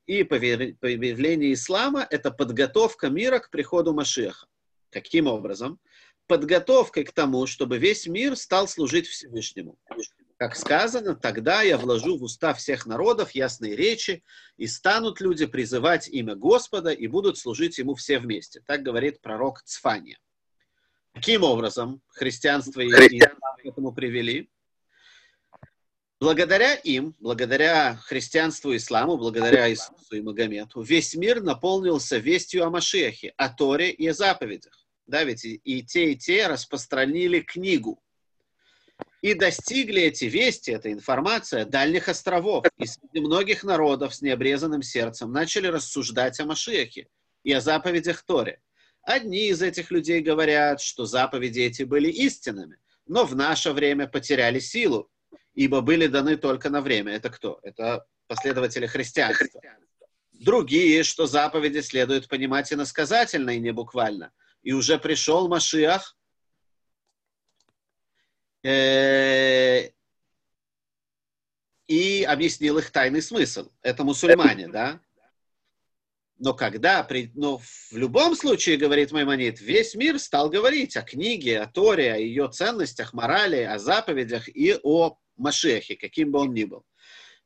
[0.07, 4.47] и появление ислама– это подготовка мира к приходу Машеха.
[4.91, 5.81] Каким образом?
[6.27, 9.79] Подготовкой к тому, чтобы весь мир стал служить Всевышнему.
[10.39, 14.23] Как сказано, тогда я вложу в уста всех народов ясные речи,
[14.59, 18.61] и станут люди призывать имя Господа, и будут служить ему все вместе.
[18.67, 20.19] Так говорит пророк Цфания.
[21.15, 24.51] Каким образом христианство и ислам к этому привели?
[26.21, 32.71] Благодаря им, благодаря христианству и исламу, благодаря Иисусу и Магомету, весь мир наполнился вестью о
[32.71, 34.86] Машехе, о Торе и о заповедях.
[35.07, 38.03] Да, ведь и, и те, и те распространили книгу.
[39.23, 42.65] И достигли эти вести, эта информация дальних островов.
[42.79, 47.09] И среди многих народов с необрезанным сердцем начали рассуждать о Машехе
[47.43, 48.61] и о заповедях Торе.
[49.03, 54.59] Одни из этих людей говорят, что заповеди эти были истинными, но в наше время потеряли
[54.59, 55.11] силу
[55.57, 57.15] ибо были даны только на время.
[57.15, 57.59] Это кто?
[57.63, 59.61] Это последователи христианства.
[60.33, 64.33] Другие, что заповеди следует понимать иносказательно и не буквально.
[64.67, 66.17] И уже пришел Машиах,
[68.65, 69.91] э,
[71.87, 73.71] и объяснил их тайный смысл.
[73.83, 75.01] Это мусульмане, да?
[76.39, 81.61] Но когда, при, но в любом случае, говорит Маймонит, весь мир стал говорить о книге,
[81.61, 86.65] о Торе, о ее ценностях, морали, о заповедях и о Машехе, каким бы он ни
[86.65, 86.85] был.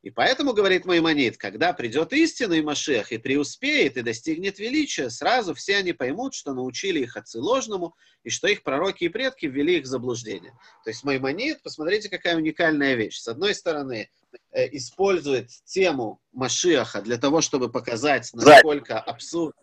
[0.01, 5.77] И поэтому, говорит Маймонид, когда придет истинный Машех и преуспеет и достигнет величия, сразу все
[5.77, 9.83] они поймут, что научили их отцы ложному, и что их пророки и предки ввели их
[9.83, 10.53] в заблуждение.
[10.83, 13.19] То есть Маймонид, посмотрите, какая уникальная вещь.
[13.19, 14.09] С одной стороны,
[14.51, 19.55] э, использует тему Машеха для того, чтобы показать, насколько абсурд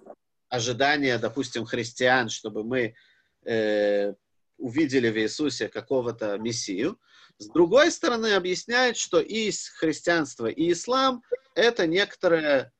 [0.49, 2.95] ожидания, допустим, христиан, чтобы мы
[3.45, 4.15] э,
[4.57, 6.99] увидели в Иисусе какого-то Мессию.
[7.39, 11.23] С другой стороны, объясняет, что и христианство, и ислам–
[11.55, 12.73] это некоторая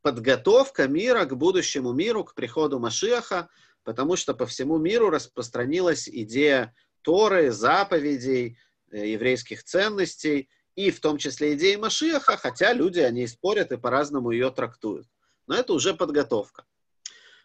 [0.00, 3.50] подготовка мира к будущему миру, к приходу Машиаха,
[3.84, 8.58] потому что по всему миру распространилась идея Торы, заповедей,
[8.90, 14.30] э, еврейских ценностей, и в том числе идеи Машиаха, хотя люди, они спорят и по-разному
[14.30, 15.06] ее трактуют.
[15.46, 16.64] Но это уже подготовка.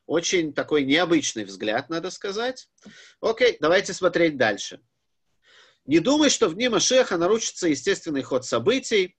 [0.05, 2.69] Очень такой необычный взгляд, надо сказать.
[3.21, 4.81] Окей, давайте смотреть дальше.
[5.85, 9.17] Не думай, что в дни Машеха нарушится естественный ход событий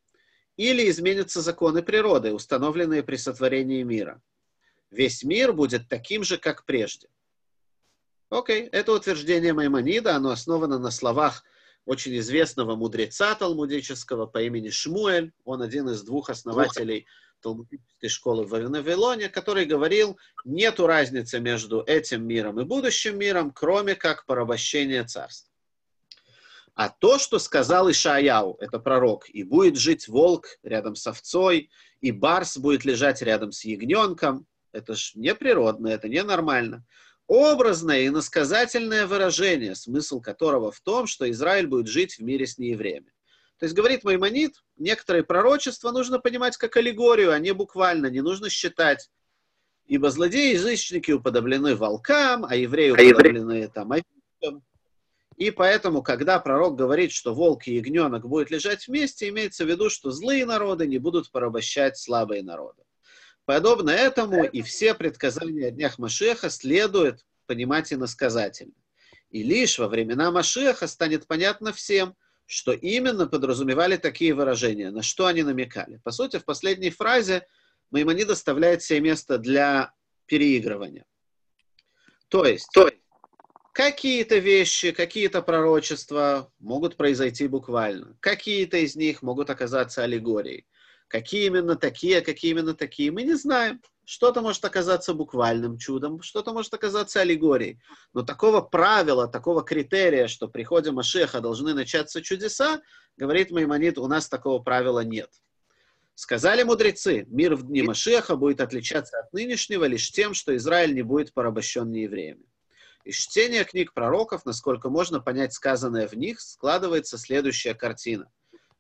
[0.57, 4.22] или изменятся законы природы, установленные при сотворении мира.
[4.90, 7.09] Весь мир будет таким же, как прежде.
[8.31, 11.44] Окей, это утверждение Маймонида, оно основано на словах
[11.85, 15.33] очень известного мудреца талмудического по имени Шмуэль.
[15.44, 17.07] Он один из двух основателей
[17.42, 23.94] талмудической школы в Вавилоне, который говорил, нету разницы между этим миром и будущим миром, кроме
[23.94, 25.54] как порабощения царства.
[26.74, 32.10] А то, что сказал Ишаяу, это пророк, и будет жить волк рядом с овцой, и
[32.10, 36.84] барс будет лежать рядом с ягненком, это ж неприродно, это ненормально.
[37.28, 42.58] Образное и насказательное выражение, смысл которого в том, что Израиль будет жить в мире с
[42.58, 43.12] неевреями.
[43.58, 48.50] То есть, говорит Маймонит, некоторые пророчества нужно понимать как аллегорию, а не буквально, не нужно
[48.50, 49.10] считать.
[49.87, 54.64] Ибо злодеи и язычники уподоблены волкам, а евреи а уподоблены там, овечкам.
[55.37, 59.90] И поэтому, когда пророк говорит, что волк и ягненок будут лежать вместе, имеется в виду,
[59.90, 62.83] что злые народы не будут порабощать слабые народы.
[63.44, 68.75] Подобно этому и все предсказания о днях Машеха следует понимать иносказательно.
[69.31, 72.14] И лишь во времена Машеха станет понятно всем,
[72.47, 76.01] что именно подразумевали такие выражения, на что они намекали.
[76.05, 77.47] По сути, в последней фразе
[77.90, 79.92] Маймонид оставляет себе место для
[80.27, 81.05] переигрывания.
[82.29, 83.04] То есть, То есть
[83.74, 88.16] Какие-то вещи, какие-то пророчества могут произойти буквально.
[88.20, 90.64] Какие-то из них могут оказаться аллегорией.
[91.08, 93.82] Какие именно такие, а какие именно такие, мы не знаем.
[94.04, 97.80] Что-то может оказаться буквальным чудом, что-то может оказаться аллегорией.
[98.12, 102.80] Но такого правила, такого критерия, что при ходе Машеха должны начаться чудеса,
[103.16, 105.30] говорит Маймонид, у нас такого правила нет.
[106.14, 111.02] Сказали мудрецы, мир в дни Машеха будет отличаться от нынешнего лишь тем, что Израиль не
[111.02, 112.44] будет порабощен неевреями.
[113.05, 118.31] Из чтения книг пророков, насколько можно понять сказанное в них, складывается следующая картина.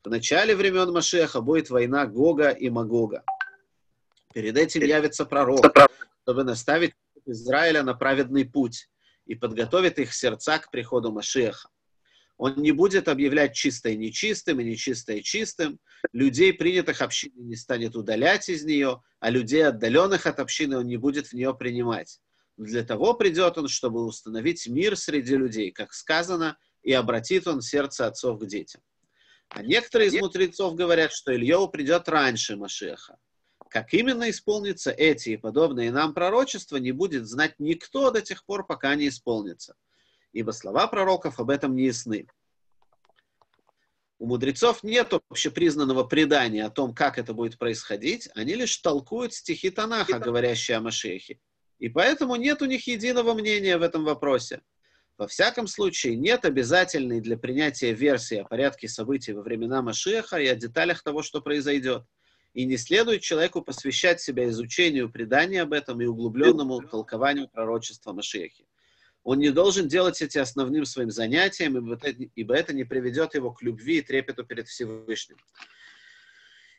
[0.02, 3.22] В начале времен Машеха будет война Гога и Магога.
[4.32, 5.66] Перед этим явится пророк,
[6.22, 6.94] чтобы наставить
[7.26, 8.88] Израиля на праведный путь
[9.26, 11.68] и подготовит их сердца к приходу Машеха.
[12.38, 15.78] Он не будет объявлять чистое нечистым и нечистое чистым.
[16.12, 20.96] Людей, принятых общины, не станет удалять из нее, а людей, отдаленных от общины, он не
[20.96, 22.20] будет в нее принимать.
[22.56, 28.06] Для того придет он, чтобы установить мир среди людей, как сказано, и обратит он сердце
[28.06, 28.80] отцов к детям.
[29.48, 33.18] А некоторые из мудрецов говорят, что Ильеву придет раньше Машеха.
[33.68, 38.66] Как именно исполнится эти и подобные нам пророчества, не будет знать никто до тех пор,
[38.66, 39.74] пока не исполнится.
[40.32, 42.28] Ибо слова пророков об этом не ясны.
[44.18, 49.70] У мудрецов нет общепризнанного предания о том, как это будет происходить, они лишь толкуют стихи
[49.70, 51.40] Танаха, говорящие о Машехе.
[51.84, 54.62] И поэтому нет у них единого мнения в этом вопросе.
[55.18, 60.46] Во всяком случае, нет обязательной для принятия версии о порядке событий во времена Машеха и
[60.46, 62.04] о деталях того, что произойдет.
[62.54, 68.66] И не следует человеку посвящать себя изучению преданий об этом и углубленному толкованию пророчества Машехи.
[69.22, 71.76] Он не должен делать эти основным своим занятием,
[72.34, 75.36] ибо это не приведет его к любви и трепету перед Всевышним.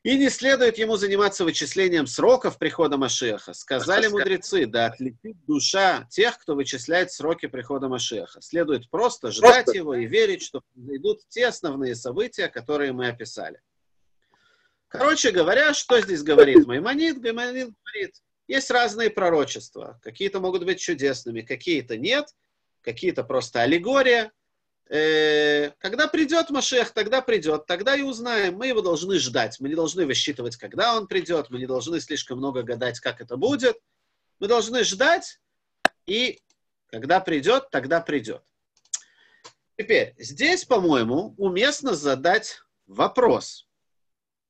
[0.05, 3.53] И не следует ему заниматься вычислением сроков прихода Машеха.
[3.55, 8.39] Сказали мудрецы, да отлетит душа тех, кто вычисляет сроки прихода Машеха.
[8.39, 13.59] Следует просто ждать его и верить, что произойдут те основные события, которые мы описали.
[14.89, 17.17] Короче говоря, что здесь говорит Маймонид?
[17.17, 18.15] Маймонид говорит,
[18.47, 19.99] есть разные пророчества.
[20.03, 22.27] Какие-то могут быть чудесными, какие-то нет,
[22.81, 24.31] какие-то просто аллегория–
[24.87, 28.55] когда придет Машех, тогда придет, тогда и узнаем.
[28.55, 29.59] Мы его должны ждать.
[29.59, 31.49] Мы не должны высчитывать, когда он придет.
[31.49, 33.79] Мы не должны слишком много гадать, как это будет.
[34.39, 35.39] Мы должны ждать,
[36.05, 36.41] и
[36.87, 38.43] когда придет, тогда придет.
[39.77, 43.67] Теперь, здесь, по-моему, уместно задать вопрос.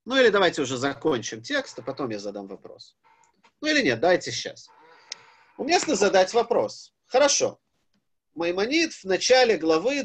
[0.05, 2.95] Ну или давайте уже закончим текст, а потом я задам вопрос.
[3.61, 4.69] Ну или нет, давайте сейчас.
[5.57, 6.93] Уместно задать вопрос.
[7.07, 7.59] Хорошо.
[8.35, 10.03] Маймонид в начале главы,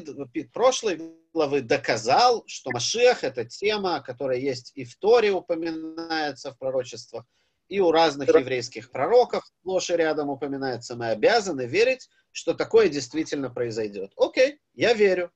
[0.53, 1.01] прошлой
[1.35, 7.25] главы доказал, что Машех– это тема, которая есть и в Торе упоминается в пророчествах,
[7.69, 10.95] и у разных еврейских пророков сплошь и рядом упоминается.
[10.95, 14.13] Мы обязаны верить, что такое действительно произойдет.
[14.17, 15.33] Окей, я верю.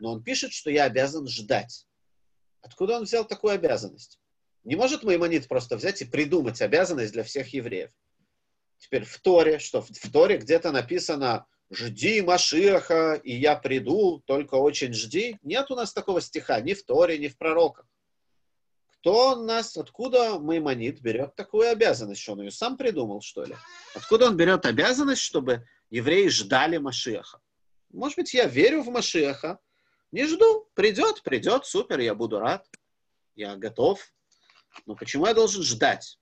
[0.00, 1.86] Но он пишет, что я обязан ждать.
[2.60, 4.18] Откуда он взял такую обязанность?
[4.64, 7.90] Не может Маймонид просто взять и придумать обязанность для всех евреев.
[8.78, 14.92] Теперь в Торе, что в Торе где-то написано жди Машеха, и я приду, только очень
[14.92, 15.38] жди.
[15.42, 17.86] Нет у нас такого стиха ни в Торе, ни в пророках.
[19.00, 22.28] Кто нас, откуда Маймонит берет такую обязанность?
[22.28, 23.56] Он ее сам придумал, что ли?
[23.94, 27.40] Откуда он берет обязанность, чтобы евреи ждали Машеха?
[27.90, 29.58] Может быть, я верю в Машеха,
[30.12, 30.68] не жду.
[30.74, 32.66] Придет, придет, супер, я буду рад.
[33.36, 34.12] Я готов.
[34.86, 36.18] Но почему я должен ждать?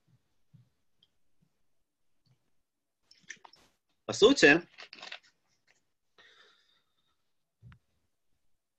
[4.04, 4.62] По сути,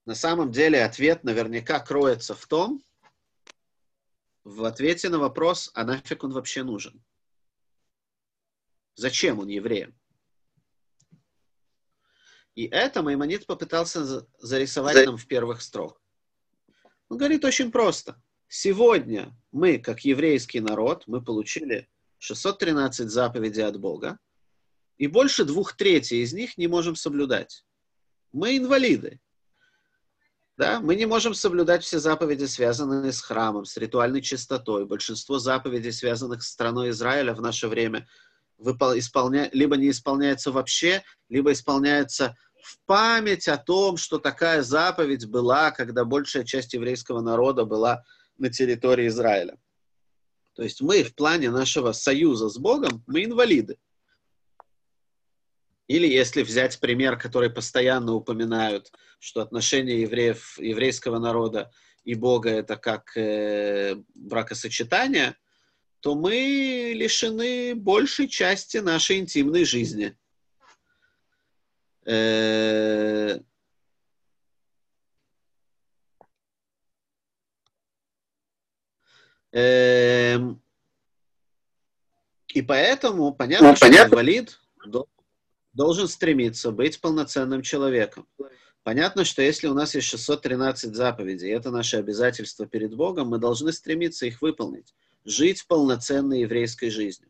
[0.09, 2.83] На самом деле ответ наверняка кроется в том,
[4.43, 7.03] в ответе на вопрос, а нафиг он вообще нужен?
[8.95, 9.95] Зачем он евреям?
[12.55, 16.01] И это Маймонид попытался зарисовать нам в первых строк.
[17.09, 18.19] Он говорит очень просто.
[18.47, 24.17] Сегодня мы, как еврейский народ, мы получили 613 заповедей от Бога,
[24.97, 27.63] и больше двух третей из них не можем соблюдать.
[28.31, 29.21] Мы инвалиды.
[30.59, 30.81] Да?
[30.81, 34.85] Мы не можем соблюдать все заповеди, связанные с храмом, с ритуальной чистотой.
[34.85, 38.09] Большинство заповедей, связанных с страной Израиля в наше время,
[38.59, 39.49] исполня...
[39.53, 46.03] либо не исполняется вообще, либо исполняется в память о том, что такая заповедь была, когда
[46.03, 48.03] большая часть еврейского народа была
[48.37, 49.57] на территории Израиля.
[50.55, 53.77] То есть мы в плане нашего союза с Богом, мы инвалиды.
[55.89, 61.71] Или если взять пример, который постоянно упоминают, что отношения евреев, еврейского народа
[62.03, 65.35] и Бога это как э, бракосочетание,
[65.99, 70.15] то мы лишены большей части нашей интимной жизни.
[72.05, 73.39] Э,
[79.51, 80.61] Эм,
[82.53, 84.11] и поэтому понятно, ну, что понятно.
[84.11, 85.18] инвалид должен
[86.07, 88.27] стремиться быть полноценным человеком.
[88.83, 93.71] Понятно, что если у нас есть 613 заповедей, это наше обязательство перед Богом, мы должны
[93.71, 94.93] стремиться их выполнить,
[95.25, 97.29] жить полноценной еврейской жизнью.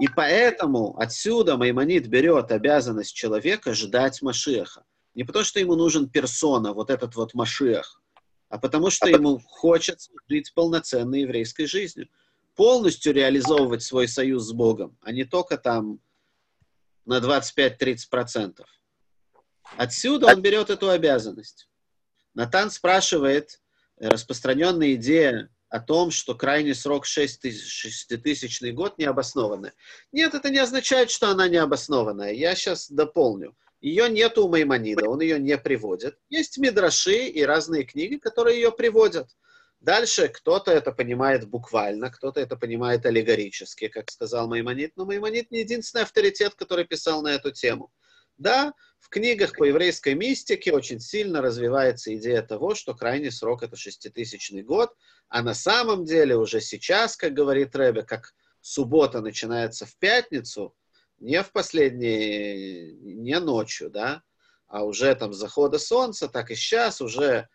[0.00, 4.84] И поэтому отсюда Маймонит берет обязанность человека ждать Машеха.
[5.14, 8.00] Не потому, что ему нужен персона, вот этот вот Машех,
[8.48, 12.08] а потому, что ему хочется жить полноценной еврейской жизнью.
[12.54, 16.00] Полностью реализовывать свой союз с Богом, а не только там
[17.08, 18.64] на 25-30%.
[19.76, 21.68] Отсюда он берет эту обязанность.
[22.34, 23.60] Натан спрашивает,
[23.96, 29.74] э, распространенная идея о том, что крайний срок 6000 год необоснованная.
[30.12, 32.32] Нет, это не означает, что она необоснованная.
[32.32, 33.56] Я сейчас дополню.
[33.80, 36.18] Ее нет у Маймонида, он ее не приводит.
[36.28, 39.28] Есть мидраши и разные книги, которые ее приводят.
[39.80, 45.60] Дальше кто-то это понимает буквально, кто-то это понимает аллегорически, как сказал Маймонид, но Маймонид не
[45.60, 47.92] единственный авторитет, который писал на эту тему.
[48.38, 53.76] Да, в книгах по еврейской мистике очень сильно развивается идея того, что крайний срок это
[53.76, 54.94] шеститысячный год,
[55.28, 60.74] а на самом деле уже сейчас, как говорит Рэбе, как суббота начинается в пятницу,
[61.18, 64.22] не в последние, не ночью, да,
[64.66, 67.48] а уже там захода солнца, так и сейчас уже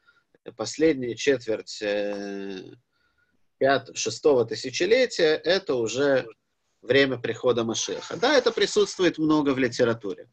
[0.51, 2.61] последняя четверть э,
[3.57, 6.27] пят, шестого тысячелетия, это уже
[6.81, 8.17] время прихода Машеха.
[8.17, 10.27] Да, это присутствует много в литературе.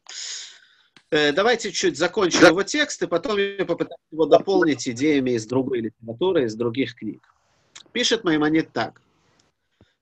[1.09, 5.81] Э, давайте чуть закончим его текст, и потом я попытаюсь его дополнить идеями из другой
[5.81, 7.21] литературы, из других книг.
[7.91, 9.01] Пишет Маймонид так.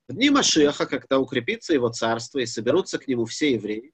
[0.08, 3.92] В дни Машеха, когда укрепится его царство и соберутся к нему все евреи,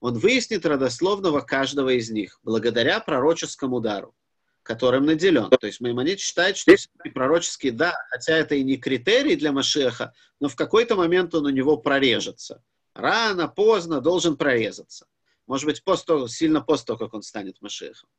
[0.00, 4.14] он выяснит родословного каждого из них, благодаря пророческому дару,
[4.68, 5.48] которым наделен.
[5.48, 6.76] То есть Маймонид считает, что
[7.14, 11.48] пророческий дар, хотя это и не критерий для Машеха, но в какой-то момент он у
[11.48, 12.62] него прорежется.
[12.94, 15.06] Рано, поздно должен прорезаться.
[15.46, 18.10] Может быть, после, сильно после того, как он станет Машехом.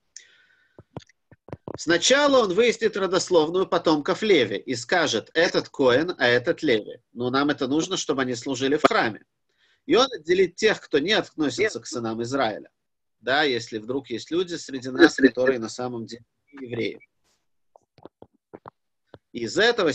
[1.78, 7.00] Сначала он выяснит родословную потомков Леви и скажет, этот Коэн, а этот Леви.
[7.14, 9.24] Но нам это нужно, чтобы они служили в храме.
[9.86, 12.72] И он отделит тех, кто не относится к сынам Израиля.
[13.20, 17.00] Да, если вдруг есть люди среди нас, которые на самом деле евреи.
[19.32, 19.92] Из этого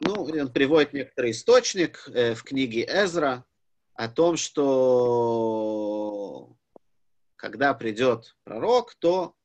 [0.00, 3.44] ну, он приводит некоторый источник э, в книге Эзра
[3.94, 5.70] о том, что
[7.36, 9.36] когда придет пророк, то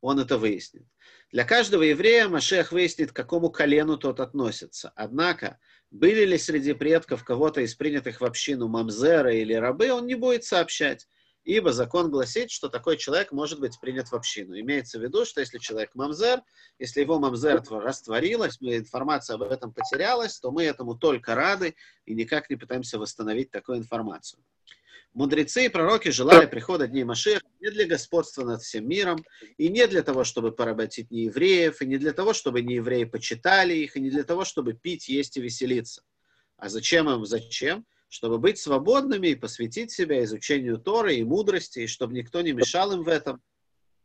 [0.00, 0.86] он это выяснит.
[1.32, 4.92] Для каждого еврея Машех выяснит, к какому колену тот относится.
[4.94, 5.58] Однако,
[5.90, 10.44] были ли среди предков кого-то из принятых в общину мамзера или рабы, он не будет
[10.44, 11.06] сообщать.
[11.48, 14.60] Ибо закон гласит, что такой человек может быть принят в общину.
[14.60, 16.42] Имеется в виду, что если человек мамзер,
[16.78, 21.74] если его мамзер растворилась, информация об этом потерялась, то мы этому только рады
[22.04, 24.44] и никак не пытаемся восстановить такую информацию.
[25.14, 29.24] Мудрецы и пророки желали прихода дней Машеха не для господства над всем миром,
[29.56, 33.96] и не для того, чтобы поработить неевреев, и не для того, чтобы неевреи почитали их,
[33.96, 36.02] и не для того, чтобы пить, есть и веселиться.
[36.58, 37.24] А зачем им?
[37.24, 37.86] Зачем?
[38.08, 42.92] Чтобы быть свободными и посвятить себя изучению Торы и мудрости, и чтобы никто не мешал
[42.92, 43.42] им в этом,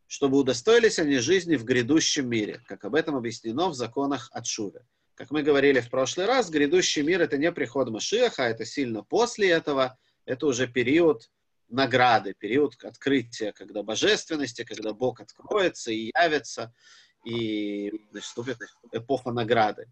[0.08, 4.86] чтобы удостоились они жизни в грядущем мире, как об этом объяснено в законах от Шуве.
[5.16, 9.50] Как мы говорили в прошлый раз, грядущий мир– это не приход Машиаха, это сильно после
[9.50, 11.30] этого– это уже период
[11.70, 16.74] награды, период открытия, когда божественности, когда Бог откроется и явится,
[17.26, 18.58] и наступит
[18.92, 19.92] эпоха награды.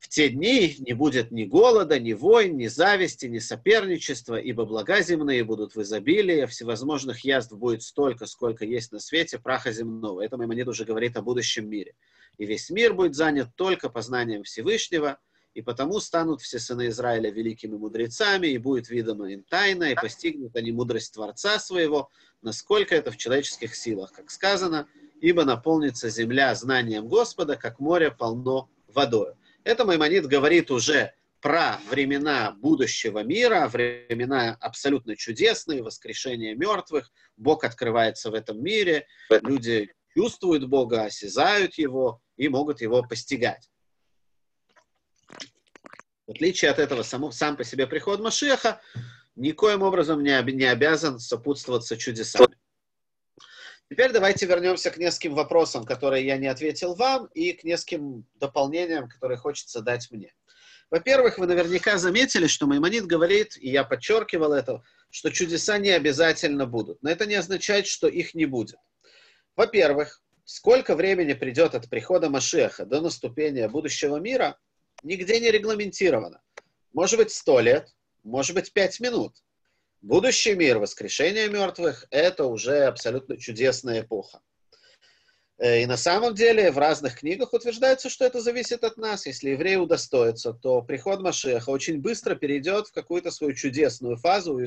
[0.00, 5.00] В те дни не будет ни голода, ни войн, ни зависти, ни соперничества, ибо блага
[5.02, 10.22] земные будут в изобилии, всевозможных язв будет столько, сколько есть на свете праха земного.
[10.22, 11.94] Это Маймонид уже говорит о будущем мире.
[12.38, 15.18] И весь мир будет занят только познанием Всевышнего–
[15.54, 20.54] и потому станут все сыны Израиля великими мудрецами, и будет видимо им тайна, и постигнут
[20.56, 22.08] они мудрость Творца своего,
[22.42, 24.86] насколько это в человеческих силах, как сказано,
[25.20, 29.34] ибо наполнится земля знанием Господа, как море полно водой.
[29.64, 38.30] Это Маймонид говорит уже про времена будущего мира, времена абсолютно чудесные, воскрешение мертвых, Бог открывается
[38.30, 43.70] в этом мире, люди чувствуют Бога, осязают Его и могут Его постигать.
[46.26, 48.80] В отличие от этого, сам, сам по себе приход Машеха
[49.34, 52.56] никоим образом не, не обязан сопутствоваться чудесами.
[53.90, 59.08] Теперь давайте вернемся к нескольким вопросам, которые я не ответил вам, и к нескольким дополнениям,
[59.08, 60.32] которые хочется дать мне.
[60.90, 66.66] Во-первых, вы наверняка заметили, что Маймонид говорит, и я подчеркивал это, что чудеса не обязательно
[66.66, 67.02] будут.
[67.02, 68.78] Но это не означает, что их не будет.
[69.56, 70.22] Во-первых,
[70.52, 74.58] Сколько времени придет от прихода Машеха до наступления будущего мира,
[75.04, 76.42] нигде не регламентировано.
[76.92, 79.36] Может быть, сто лет, может быть, пять минут.
[80.02, 84.40] Будущий мир, воскрешение мертвых, это уже абсолютно чудесная эпоха.
[85.58, 89.26] Э, и на самом деле в разных книгах утверждается, что это зависит от нас.
[89.26, 94.58] Если евреи удостоятся, то приход Машеха очень быстро перейдет в какую-то свою чудесную фазу,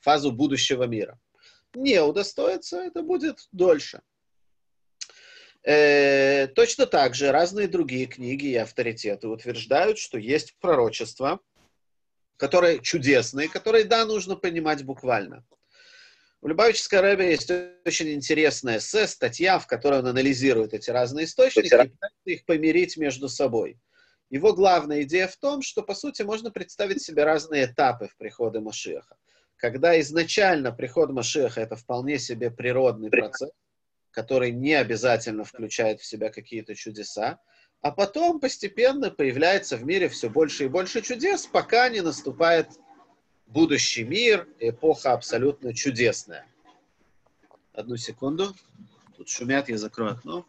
[0.00, 1.20] фазу будущего мира.
[1.74, 4.00] Не удостоится, это будет дольше.
[5.64, 11.40] Э, точно так же разные другие книги и авторитеты утверждают, что есть пророчества,
[12.38, 15.44] которые чудесные, которые, да, нужно понимать буквально.
[16.40, 17.50] У Любавической Рэбе есть
[17.84, 22.96] очень интересная эссе, статья, в которой он анализирует эти разные источники и пытается их помирить
[22.96, 23.76] между собой.
[24.30, 28.60] Его главная идея в том, что, по сути, можно представить себе разные этапы в приходе
[28.60, 29.16] Машеха.
[29.56, 33.50] Когда изначально приход Машеха– это вполне себе природный процесс,
[34.12, 37.40] который не обязательно включает в себя какие-то чудеса,
[37.80, 42.68] а потом постепенно появляется в мире все больше и больше чудес, пока не наступает
[43.46, 46.46] будущий мир, эпоха абсолютно чудесная.
[47.72, 48.54] Одну секунду.
[49.16, 50.46] Тут шумят, я закрою окно.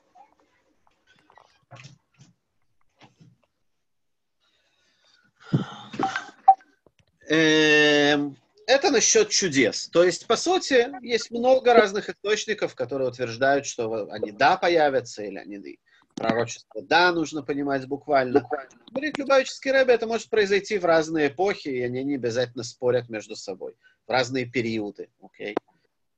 [7.29, 9.87] Эм, это насчет чудес.
[9.89, 15.37] То есть, по сути, есть много разных источников, которые утверждают, что они да появятся, или
[15.37, 15.79] они
[16.15, 18.43] пророчество да, нужно понимать буквально.
[18.91, 23.35] Говорит Любавический Рэбе, это может произойти в разные эпохи, и они не обязательно спорят между
[23.35, 23.75] собой.
[24.07, 25.53] В разные периоды, окей?
[25.53, 25.57] Okay?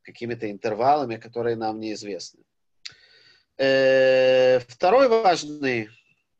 [0.03, 2.43] Какими-то интервалами, которые нам неизвестны.
[3.57, 5.89] Э, второй важный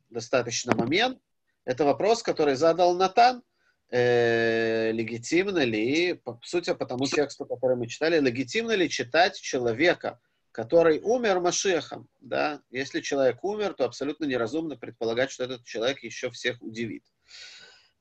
[0.10, 1.20] достаточно момент–
[1.66, 3.43] это вопрос, который задал Натан.
[3.91, 10.20] Э, легитимно ли, сути, по тому тексту, который мы читали, легитимно ли читать человека–
[10.52, 16.30] который умер Машехом, да, если человек умер, то абсолютно неразумно предполагать, что этот человек еще
[16.30, 17.04] всех удивит.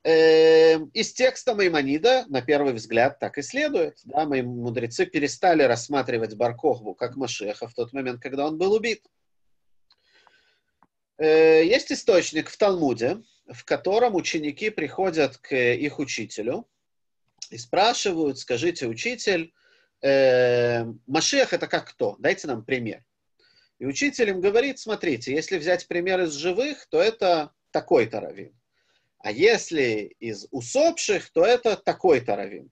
[0.03, 3.99] Эм, из текста Маймонида, на первый взгляд, так и следует.
[4.05, 9.05] Да, мои мудрецы перестали рассматривать Баркохбу как Машеха в тот момент, когда он был убит.
[11.19, 16.67] Э, есть источник в Талмуде, в котором ученики приходят к их учителю
[17.51, 19.53] и спрашивают, скажите, учитель,
[20.03, 22.17] э, Машех это как кто?
[22.19, 23.05] Дайте нам пример.
[23.79, 28.55] И учитель им говорит, смотрите, если взять пример из живых, то это такой-то раввин.
[29.19, 32.71] А если из усопших, то это такой-то раввин,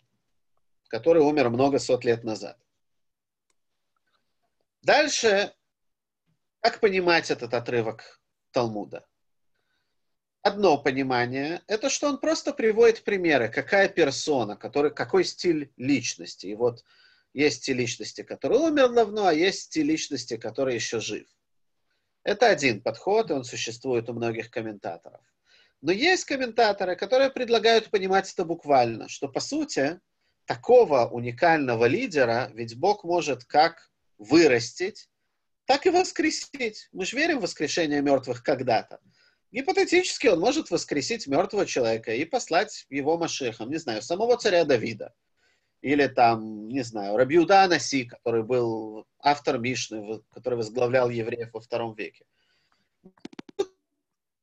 [0.88, 2.58] который умер много сот лет назад.
[4.82, 5.52] Дальше,
[6.60, 8.20] как понимать этот отрывок
[8.52, 9.06] Талмуда?
[10.42, 16.46] Одно понимание– это что он просто приводит примеры, какая персона, который, какой стиль личности.
[16.46, 16.84] И вот
[17.38, 21.28] есть те личности, которые умер давно, а есть те личности, которые еще жив.
[22.24, 25.20] Это один подход, и он существует у многих комментаторов.
[25.80, 30.00] Но есть комментаторы, которые предлагают понимать это буквально, что по сути
[30.46, 35.08] такого уникального лидера ведь Бог может как вырастить,
[35.64, 36.88] так и воскресить.
[36.90, 38.98] Мы же верим в воскрешение мертвых когда-то.
[39.52, 45.14] Гипотетически он может воскресить мертвого человека и послать его Машехом, не знаю, самого царя Давида–
[45.80, 51.94] или там, не знаю, Рабиуда Анаси, который был автор Мишны, который возглавлял евреев во втором
[51.94, 52.24] веке.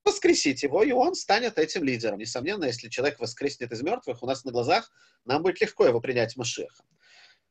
[0.04, 2.20] Воскресить его, и он станет этим лидером.
[2.20, 4.92] Несомненно, если человек воскреснет из мертвых, у нас на глазах
[5.26, 6.86] нам будет легко его принять Машехом.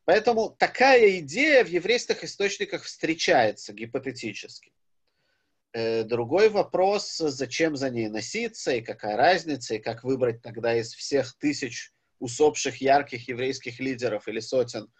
[0.05, 4.73] Поэтому такая идея в еврейских источниках встречается гипотетически.
[5.73, 10.95] Э, другой вопрос, зачем за ней носиться, и какая разница, и как выбрать тогда из
[10.95, 11.94] всех тысяч
[12.25, 14.91] усопших ярких еврейских лидеров или сотен,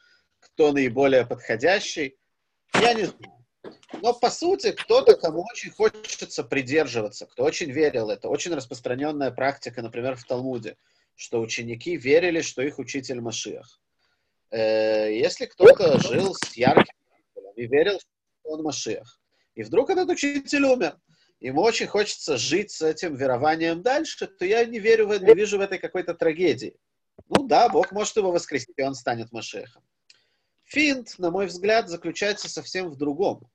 [0.41, 2.17] кто наиболее подходящий,
[2.75, 3.45] я не знаю.
[4.03, 9.81] Но, по сути, кто-то, кому очень хочется придерживаться, кто очень верил, это очень распространенная практика,
[9.81, 10.77] например, в Талмуде,
[11.15, 13.81] что ученики верили, что их учитель Машиах.
[14.51, 16.95] Э, если кто-то жил с ярким
[17.57, 18.09] и верил, что
[18.45, 19.19] он Машиах,
[19.55, 20.99] и вдруг этот учитель умер,
[21.41, 25.61] ему очень хочется жить с этим верованием дальше, то я не верю, не вижу в
[25.61, 26.77] этой какой-то трагедии.
[27.29, 29.83] Ну да, Бог может его воскресить, и он станет Машехом.
[30.65, 33.49] Финт, на мой взгляд, заключается совсем в другом.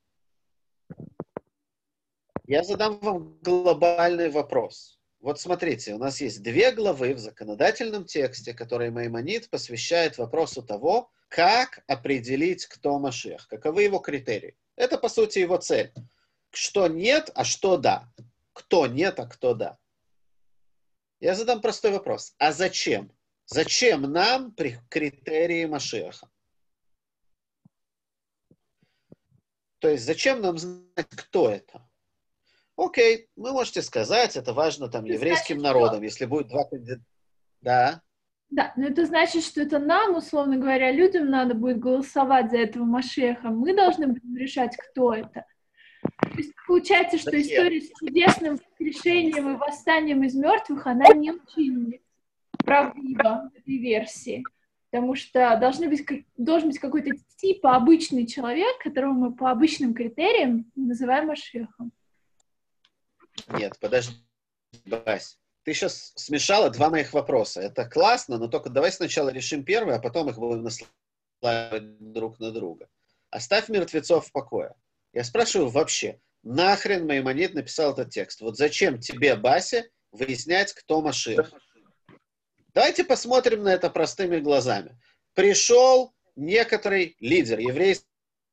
[2.46, 5.00] Я задам вам глобальный вопрос.
[5.20, 11.12] Вот смотрите, у нас есть две главы в законодательном тексте, которые Маймонид посвящает вопросу того,
[11.28, 14.58] как определить, кто Машех, каковы его критерии.
[14.76, 15.94] Это, по сути, его цель.
[16.52, 18.12] Что нет, а что да.
[18.54, 19.78] Кто нет, а кто да.
[21.20, 22.34] Я задам простой вопрос.
[22.38, 23.12] А зачем?
[23.52, 24.54] Зачем нам
[24.90, 26.30] критерии Машеха?
[29.80, 31.82] То есть зачем нам знать, кто это?
[32.76, 36.04] Окей, вы можете сказать, это важно там еврейским значит, народам, что?
[36.04, 37.02] если будет два кандидата.
[37.62, 38.02] Да.
[38.52, 42.84] Да, но это значит, что это нам, условно говоря, людям надо будет голосовать за этого
[42.84, 43.50] Машеха.
[43.50, 45.46] Мы должны будем решать, кто это.
[46.22, 47.48] То есть получается, что Зачем?
[47.48, 52.00] история с чудесным решением и восстанием из мертвых, она не очень
[52.70, 54.44] правдива в этой версии.
[54.92, 56.06] Потому что должны быть,
[56.38, 61.92] должен быть какой-то типа обычный человек, которого мы по обычным критериям называем Машехом.
[63.54, 64.16] Нет, подожди,
[64.86, 65.40] Бась
[65.70, 67.62] ты сейчас смешала два моих вопроса.
[67.62, 72.52] Это классно, но только давай сначала решим первый, а потом их будем наслаивать друг на
[72.52, 72.88] друга.
[73.30, 74.74] Оставь мертвецов в покое.
[75.14, 78.42] Я спрашиваю вообще, нахрен Маймонит написал этот текст?
[78.42, 81.48] Вот зачем тебе, Басе, выяснять, кто Машир?
[82.74, 84.98] Давайте посмотрим на это простыми глазами.
[85.34, 88.06] Пришел некоторый лидер, еврейский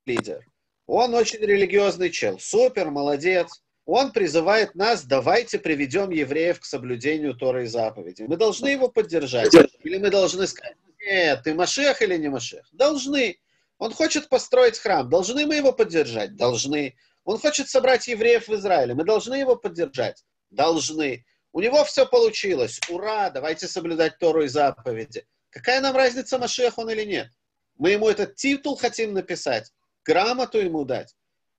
[0.07, 0.47] лидер.
[0.87, 2.39] Он очень религиозный чел.
[2.39, 8.27] Супер, молодец он призывает нас, давайте приведем евреев к соблюдению Торы и заповедей.
[8.27, 9.55] Мы должны его поддержать.
[9.85, 12.67] Или мы должны сказать, нет, ты Машех или не Машех?
[12.73, 13.39] Должны.
[13.79, 15.09] Он хочет построить храм.
[15.09, 16.35] Должны мы его поддержать?
[16.35, 16.97] Должны.
[17.23, 18.95] Он хочет собрать евреев в Израиле.
[18.95, 20.25] Мы должны его поддержать?
[20.51, 21.25] Должны.
[21.57, 22.79] У него все получилось.
[22.91, 25.25] Ура, давайте соблюдать Тору и заповеди.
[25.49, 27.31] Какая нам разница, Машех он или нет?
[27.79, 29.73] Мы ему этот титул хотим написать,
[30.05, 31.17] грамоту ему дать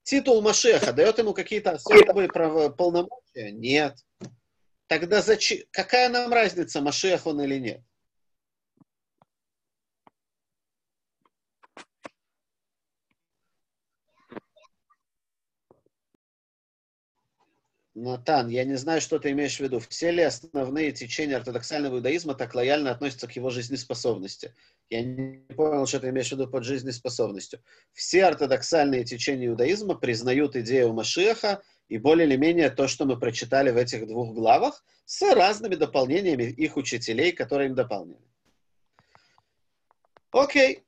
[0.08, 3.52] титул Машеха дает ему какие-то особые полномочия?
[3.52, 3.98] Нет.
[4.88, 5.60] Тогда зачем?
[5.72, 7.82] Какая нам разница, Машех он или нет?
[18.00, 19.80] Натан, я не знаю, что ты имеешь в виду.
[19.80, 24.54] Все ли основные течения ортодоксального иудаизма так лояльно относятся к его жизнеспособности?
[24.92, 27.60] Я не понял, что ты имеешь в виду под жизнеспособностью.
[27.94, 33.72] Все ортодоксальные течения иудаизма признают идею Машеха и более или менее то, что мы прочитали
[33.72, 38.22] в этих двух главах, с разными дополнениями их учителей, которые им дополнили.
[40.30, 40.84] Окей,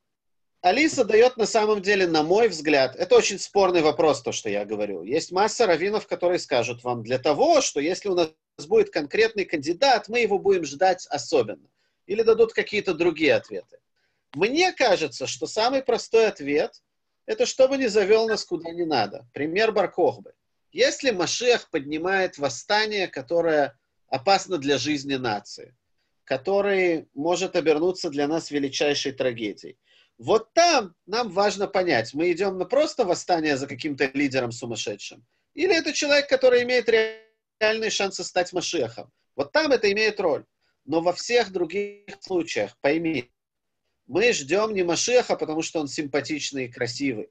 [0.61, 4.65] Алиса дает на самом деле, на мой взгляд, это очень спорный вопрос, то, что я
[4.65, 5.03] говорю.
[5.03, 8.33] Есть масса раввинов, которые скажут вам, для того, что если у нас
[8.67, 11.69] будет конкретный кандидат, мы его будем ждать особенно.
[12.07, 13.79] Или дадут какие-то другие ответы.
[14.35, 16.83] Мне кажется, что самый простой ответ–
[17.25, 19.25] это чтобы не завел нас куда не надо.
[19.33, 20.33] Пример Баркохбы.
[20.73, 25.73] Если Машех поднимает восстание, которое опасно для жизни нации,
[26.25, 29.77] который может обернуться для нас величайшей трагедией–
[30.19, 35.75] вот там нам важно понять, мы идем на просто восстание за каким-то лидером сумасшедшим, или
[35.75, 36.89] это человек, который имеет
[37.59, 39.11] реальные шансы стать Машехом.
[39.35, 40.45] Вот там это имеет роль.
[40.85, 43.31] Но во всех других случаях, пойми,
[44.07, 47.29] мы ждем не Машеха, потому что он симпатичный и красивый.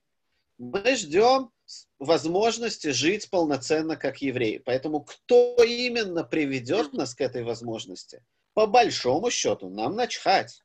[0.59, 1.51] Мы ждем
[1.99, 4.63] возможности жить полноценно как евреи.
[4.65, 8.25] Поэтому кто именно приведет нас к этой возможности,
[8.55, 10.63] по большому счету, нам начхать,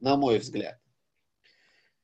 [0.00, 0.78] на мой взгляд.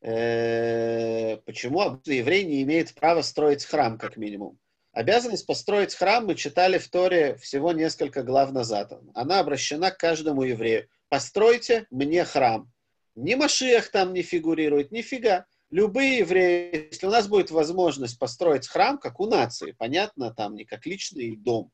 [0.02, 4.58] Э, почему еврей не имеет права строить храм, как минимум.
[4.92, 8.92] Обязанность построить храм мы читали в Торе всего несколько глав назад.
[9.14, 10.88] Она обращена к каждому еврею.
[11.08, 12.70] Постройте мне храм.
[13.14, 15.46] Ни Машиах там не фигурирует, нифига.
[15.70, 20.64] Любые евреи, если у нас будет возможность построить храм, как у нации, понятно, там не
[20.64, 21.70] как личный дом,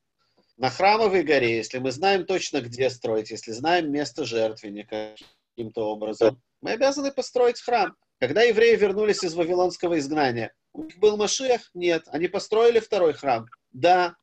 [0.57, 5.14] на храмовой горе, если мы знаем точно, где строить, если знаем место жертвенника
[5.51, 7.97] каким-то образом, мы обязаны построить храм.
[8.20, 11.70] Когда евреи вернулись из Вавилонского изгнания, у них был Машех?
[11.74, 12.04] Нет.
[12.08, 13.46] Они построили второй храм?
[13.72, 14.16] Да.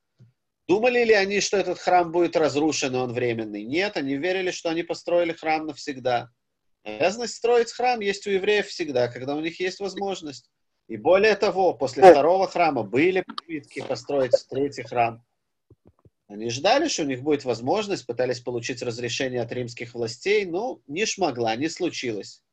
[0.67, 3.63] Думали ли они, что этот храм будет разрушен, и он временный?
[3.63, 6.29] Нет, они верили, что они построили храм навсегда.
[6.83, 10.49] Обязанность строить храм есть у евреев всегда, когда у них есть возможность.
[10.87, 15.23] И более того, после второго храма были попытки построить третий храм.
[16.27, 21.05] Они ждали, что у них будет возможность, пытались получить разрешение от римских властей, но не
[21.05, 22.43] шмогла, не случилось.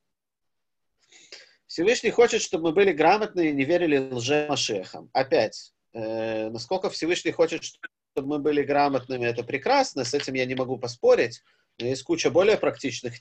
[1.73, 5.09] Всевышний хочет, чтобы мы были грамотны и не верили лже-машехам.
[5.15, 10.55] Опять, э, насколько Всевышний хочет, чтобы мы были грамотными, это прекрасно, с этим я не
[10.55, 11.41] могу поспорить.
[11.79, 13.15] Но есть куча более практичных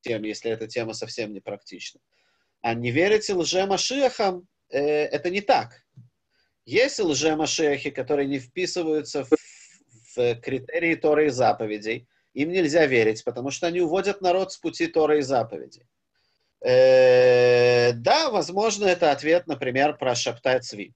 [0.00, 2.00] тем, если эта тема совсем не практична.
[2.60, 5.80] А не верить лже-машехам, э, это не так.
[6.64, 9.30] Есть лже-машехи, которые не вписываются в,
[10.16, 12.08] в критерии Торы и заповедей.
[12.34, 15.86] Им нельзя верить, потому что они уводят народ с пути Торы и заповедей.
[16.64, 20.94] Э, да, возможно, это ответ, например, про Шаптай Цви.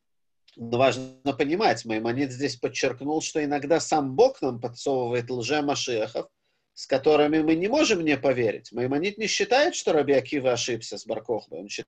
[0.56, 6.26] Но важно понимать, Маймонид здесь подчеркнул, что иногда сам Бог нам подсовывает лже-машехов,
[6.74, 8.72] с которыми мы не можем не поверить.
[8.72, 11.60] Маймонид не считает, что Раби Акива ошибся с Баркохбой.
[11.60, 11.86] Он считает,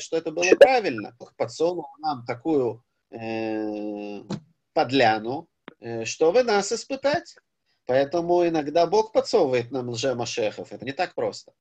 [0.00, 1.16] что это было правильно.
[1.36, 4.22] Подсунул нам такую э,
[4.72, 5.48] подляну,
[5.80, 7.36] э, чтобы нас испытать.
[7.86, 10.72] Поэтому иногда Бог подсовывает нам лже-машехов.
[10.72, 11.52] Это не так просто.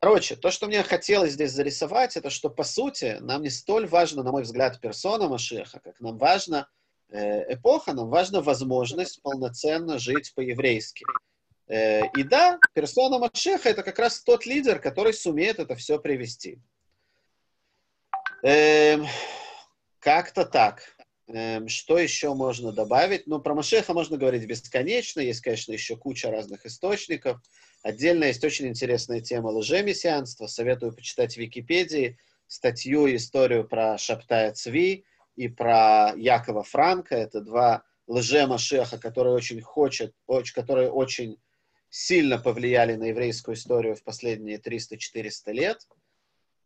[0.00, 4.22] Короче, то, что мне хотелось здесь зарисовать, это что, по сути, нам не столь важно,
[4.22, 6.70] на мой взгляд, персона Машеха, как нам важно
[7.10, 11.04] э, эпоха, нам важна возможность полноценно жить по-еврейски.
[11.68, 16.58] Э, и да, персона Машеха это как раз тот лидер, который сумеет это все привести.
[18.42, 19.06] Эм,
[19.98, 20.96] как-то так.
[21.28, 23.26] Эм, что еще можно добавить?
[23.26, 25.20] Ну, про Машеха можно говорить бесконечно.
[25.20, 27.38] Есть, конечно, еще куча разных источников.
[27.82, 30.46] Отдельно есть очень интересная тема лжемессианства.
[30.46, 35.04] Советую почитать в Википедии статью, историю про Шаптая Цви
[35.36, 37.16] и про Якова Франка.
[37.16, 41.38] Это два лже-машеха, которые очень хочет, очень, которые очень
[41.88, 45.88] сильно повлияли на еврейскую историю в последние 300-400 лет.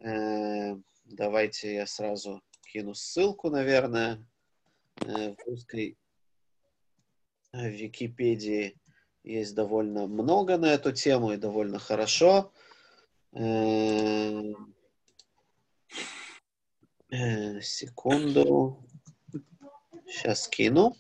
[0.01, 2.43] Э, давайте я сразу
[2.73, 4.27] кину ссылку, наверное,
[4.97, 5.97] э, в русской
[7.53, 8.77] э, Википедии
[9.25, 12.53] есть довольно много на эту тему и довольно хорошо.
[17.61, 18.79] Секунду.
[20.07, 20.97] Сейчас кину.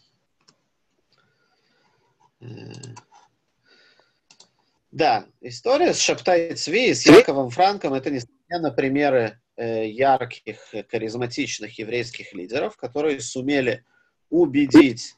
[4.91, 12.33] Да, история с Шаптай Цви, с Яковом Франком, это, несомненно, примеры э, ярких, харизматичных еврейских
[12.33, 13.85] лидеров, которые сумели
[14.31, 15.15] убедить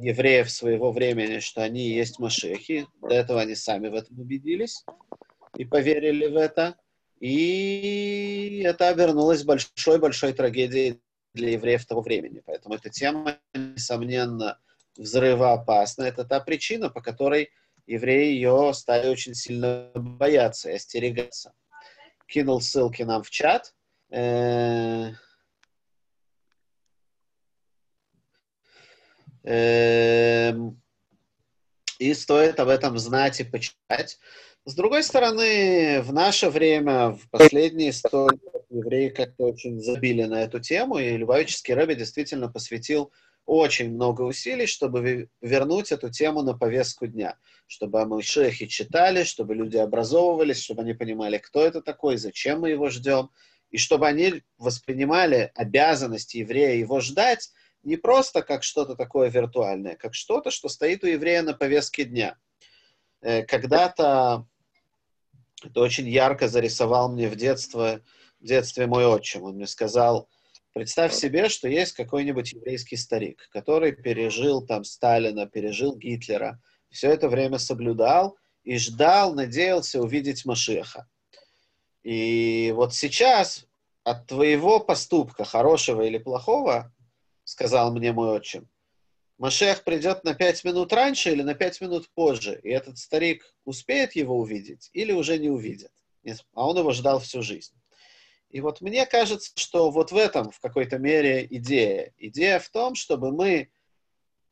[0.00, 2.86] евреев своего времени, что они есть машехи.
[3.00, 4.84] До этого они сами в этом убедились
[5.56, 6.76] и поверили в это.
[7.20, 11.00] И это обернулось большой-большой трагедией
[11.34, 12.42] для евреев того времени.
[12.44, 14.58] Поэтому эта тема, несомненно,
[14.96, 16.04] взрывоопасна.
[16.04, 17.50] Это та причина, по которой
[17.86, 21.52] евреи ее стали очень сильно бояться и остерегаться.
[22.26, 23.74] Кинул ссылки нам в чат.
[24.10, 25.16] Э, эм,
[29.44, 30.54] и
[32.14, 34.18] стоит об этом знать и почитать.
[34.66, 40.42] С другой стороны, в наше время, в последние сто лет, евреи как-то очень забили на
[40.42, 43.10] эту тему, и Любавический Рэбби действительно посвятил
[43.46, 47.36] очень много усилий, чтобы вернуть эту тему на повестку дня,
[47.66, 52.70] чтобы мы шейхи читали, чтобы люди образовывались, чтобы они понимали, кто это такой, зачем мы
[52.70, 53.30] его ждем,
[53.70, 57.50] и чтобы они воспринимали обязанность еврея его ждать
[57.82, 62.36] не просто как что-то такое виртуальное, как что-то, что стоит у еврея на повестке дня.
[63.20, 64.46] Э, когда-то
[65.62, 68.02] это очень ярко зарисовал мне в детстве,
[68.40, 69.42] в детстве мой отчим.
[69.42, 70.28] Он мне сказал,
[70.72, 76.60] Представь себе, что есть какой-нибудь еврейский старик, который пережил там Сталина, пережил Гитлера,
[76.90, 81.08] все это время соблюдал и ждал, надеялся увидеть Машеха.
[82.04, 83.66] И вот сейчас
[84.04, 86.94] от твоего поступка, хорошего или плохого,
[87.50, 88.68] сказал мне мой отчим,
[89.38, 94.14] Машех придет на пять минут раньше или на пять минут позже, и этот старик успеет
[94.14, 95.90] его увидеть или уже не увидит.
[96.54, 97.74] А он его ждал всю жизнь.
[98.50, 102.12] И вот мне кажется, что вот в этом в какой-то мере идея.
[102.18, 103.70] Идея в том, чтобы мы,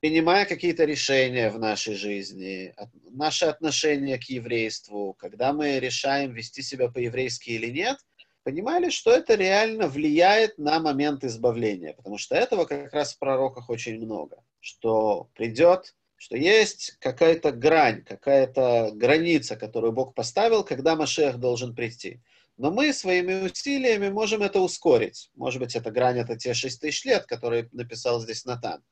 [0.00, 2.74] принимая какие-то решения в нашей жизни,
[3.10, 7.98] наше отношение к еврейству, когда мы решаем вести себя по-еврейски или нет,
[8.42, 11.94] понимали, что это реально влияет на момент избавления.
[11.94, 14.42] Потому что этого как раз в пророках очень много.
[14.60, 22.20] Что придет, что есть какая-то грань, какая-то граница, которую Бог поставил, когда Машех должен прийти.
[22.56, 25.30] Но мы своими усилиями можем это ускорить.
[25.36, 28.82] Может быть, эта грань это те 6 тысяч лет, которые написал здесь Натан.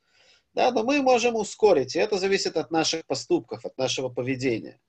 [0.55, 4.81] Да, но мы можем ускорить, и это зависит от наших поступков, от нашего поведения.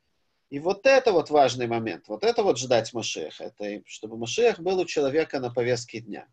[0.49, 4.79] И вот это вот важный момент, вот это вот ждать Машеха, это чтобы Машех был
[4.79, 6.27] у человека на повестке дня.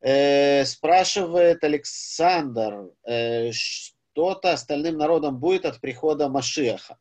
[0.00, 6.96] Э, спрашивает Александр, э, что-то остальным народам будет от прихода Машеха.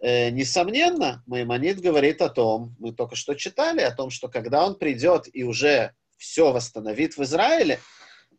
[0.00, 4.76] Э, несомненно, Маймонит говорит о том, мы только что читали, о том, что когда он
[4.76, 7.78] придет и уже все восстановит в Израиле,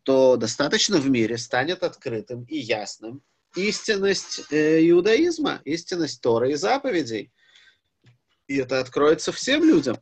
[0.02, 3.22] то достаточно в мире станет открытым и ясным
[3.56, 7.32] истинность э, иудаизма, истинность Торы и заповедей.
[8.46, 9.96] И это откроется всем людям.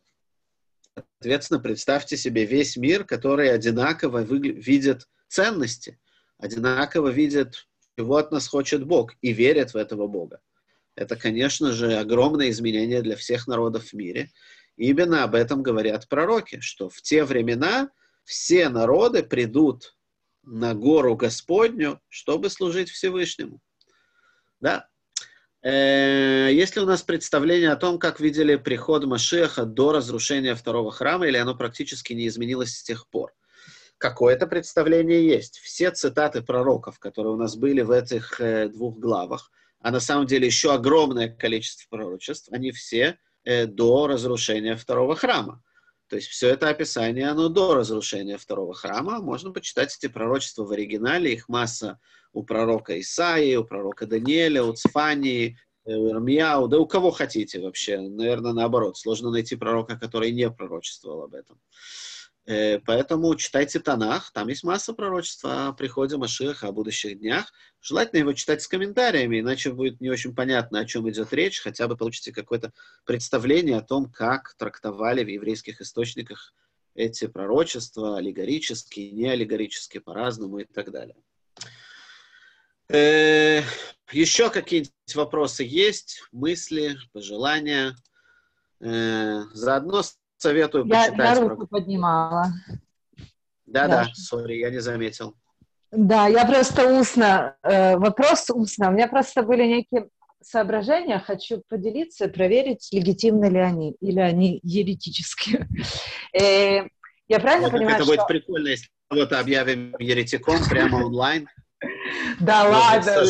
[1.21, 5.99] Соответственно, представьте себе весь мир, который одинаково видит ценности,
[6.39, 10.41] одинаково видит, чего от нас хочет Бог, и верит в этого Бога
[10.97, 14.31] это, конечно же, огромное изменение для всех народов в мире.
[14.77, 17.91] И именно об этом говорят пророки, что в те времена
[18.25, 19.97] все народы придут
[20.43, 23.61] на гору Господню, чтобы служить Всевышнему.
[24.61, 24.89] Да?
[25.63, 30.91] Э, есть ли у нас представление о том, как видели приход Машеха до разрушения второго
[30.91, 33.33] храма, или оно практически не изменилось с тех пор?
[33.99, 35.59] Какое-то представление есть.
[35.59, 40.27] Все цитаты пророков, которые у нас были в этих э, двух главах, а на самом
[40.27, 45.63] деле еще огромное количество пророчеств, они все э, до разрушения второго храма.
[46.13, 49.23] То есть все это описание, оно до разрушения второго храма.
[49.23, 52.01] Можно почитать эти пророчества в оригинале, их масса
[52.35, 57.61] у пророка Исаии, у пророка Даниэля, у Цфании, э, у Ирмияу, да у кого хотите
[57.61, 57.99] вообще.
[57.99, 61.59] Наверное, наоборот, сложно найти пророка, который не пророчествовал об этом.
[62.45, 67.53] Э, поэтому читайте Танах, там есть масса пророчества о приходе Машиха, о будущих днях.
[67.81, 71.87] Желательно его читать с комментариями, иначе будет не очень понятно, о чем идет речь, хотя
[71.87, 72.73] бы получите какое-то
[73.05, 76.53] представление о том, как трактовали в еврейских источниках
[76.95, 81.17] эти пророчества, аллегорические, не аллегорические, по-разному и так далее.
[82.89, 83.63] Э,
[84.11, 87.95] еще какие-нибудь вопросы есть, мысли, пожелания?
[88.81, 90.03] Э, заодно
[90.43, 91.39] советую я, почитать.
[91.39, 91.79] Я руку про...
[91.79, 92.53] поднимала.
[93.67, 95.35] Да-да, сори, я не заметил.
[95.91, 98.89] Да, я просто устно, э, вопрос устно.
[98.89, 100.09] У меня просто были некие
[100.43, 105.69] соображения, хочу поделиться, проверить, легитимны ли они, или они еретические.
[106.35, 106.89] Э,
[107.29, 108.13] я правильно вот понимаю, Это что...
[108.13, 111.47] будет прикольно, если кого-то объявим еретиком прямо онлайн.
[112.41, 113.23] Да ладно,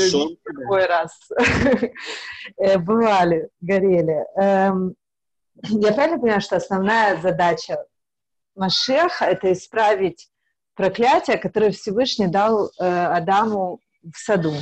[0.52, 1.18] другой раз.
[2.58, 4.24] Э, бывали, горели.
[5.62, 7.84] Я правильно понимаю, что основная задача
[8.54, 10.28] Машеха— это исправить
[10.74, 14.54] проклятие, которое Всевышний дал э, Адаму в саду?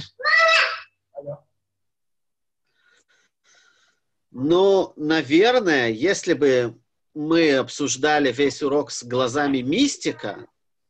[4.31, 6.79] Ну, наверное, если бы
[7.15, 10.47] мы обсуждали весь урок с глазами мистика,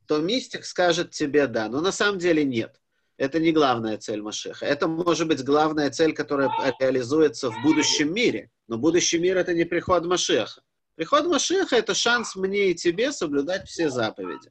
[0.06, 2.80] то мистик скажет тебе да, но на самом деле нет.
[3.20, 4.64] Это не главная цель Машеха.
[4.64, 6.50] Это может быть главная цель, которая
[6.80, 8.48] реализуется в будущем мире.
[8.66, 10.62] Но будущий мир— это не приход Машеха.
[10.96, 14.50] Приход Машеха— это шанс мне и тебе соблюдать все заповеди.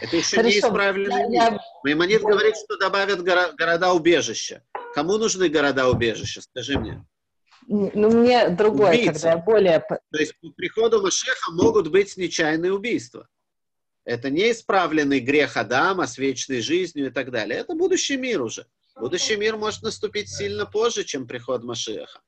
[0.00, 0.48] Это еще Хорошо.
[0.52, 1.60] не исправленный мир.
[1.84, 4.64] Маймонид говорит, что добавят горо- города-убежища.
[4.92, 6.40] Кому нужны города-убежища?
[6.42, 7.06] Скажи мне.
[7.68, 9.12] Ну, мне другое, Убийцы.
[9.12, 9.78] когда более...
[9.78, 13.28] То есть по приходу Машеха могут быть нечаянные убийства.
[14.04, 17.60] Это не исправленный грех Адама с вечной жизнью и так далее.
[17.60, 18.66] Это будущий мир уже.
[18.96, 22.20] Будущий мир может наступить сильно позже, чем приход Машиаха.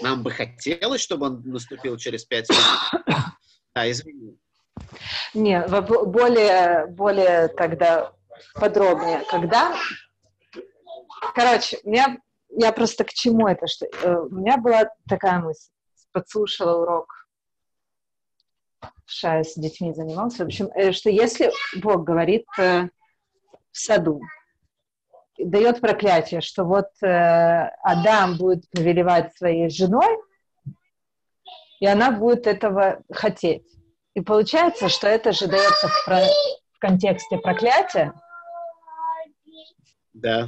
[0.00, 3.16] Нам бы хотелось, чтобы он наступил через пять минут.
[3.74, 4.38] Да, извини.
[5.32, 8.12] Не, более, более тогда
[8.54, 9.24] подробнее.
[9.30, 9.74] Когда...
[11.34, 12.18] Короче, меня,
[12.50, 13.66] я просто к чему это?
[13.66, 15.70] Что, э, у меня была такая мысль.
[16.12, 17.21] Подслушала урок
[19.06, 20.44] с детьми занимался.
[20.44, 22.88] В общем, э, что если Бог говорит э,
[23.70, 24.20] в саду,
[25.38, 30.18] дает проклятие, что вот э, Адам будет повелевать своей женой,
[31.80, 33.66] и она будет этого хотеть.
[34.14, 36.20] И получается, что это же дается в, про...
[36.20, 38.12] в контексте проклятия.
[40.12, 40.46] Да.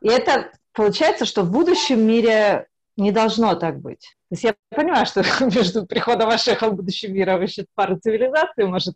[0.00, 2.66] И это получается, что в будущем мире
[2.96, 4.16] не должно так быть.
[4.28, 5.22] То есть я понимаю, что
[5.54, 8.94] между приходом Ашеха в будущем мира вообще пару цивилизаций может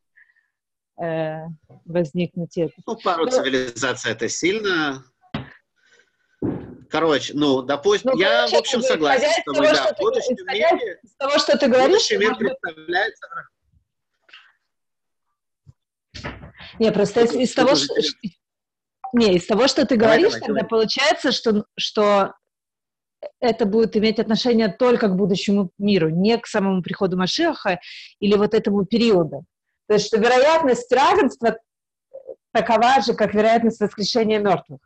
[1.00, 1.44] э,
[1.84, 2.56] возникнуть.
[2.56, 2.72] Это.
[2.86, 3.30] Ну, пару Но...
[3.30, 5.04] цивилизаций это сильно.
[6.90, 11.00] Короче, ну, допустим, ну, я, короче, в общем, согласен с тобой, да, в будущем мире...
[11.02, 11.88] Из того, что ты говоришь...
[11.88, 13.26] Будущий мир представляется...
[16.78, 17.94] Не, просто из, из того, что...
[19.12, 20.68] Не, из того, что ты давай, говоришь, давай, тогда давай.
[20.68, 22.34] получается, что, что
[23.40, 27.80] это будет иметь отношение только к будущему миру, не к самому приходу Машеха
[28.20, 29.44] или вот этому периоду.
[29.88, 31.58] То есть, что вероятность равенства
[32.52, 34.80] такова же, как вероятность воскрешения мертвых.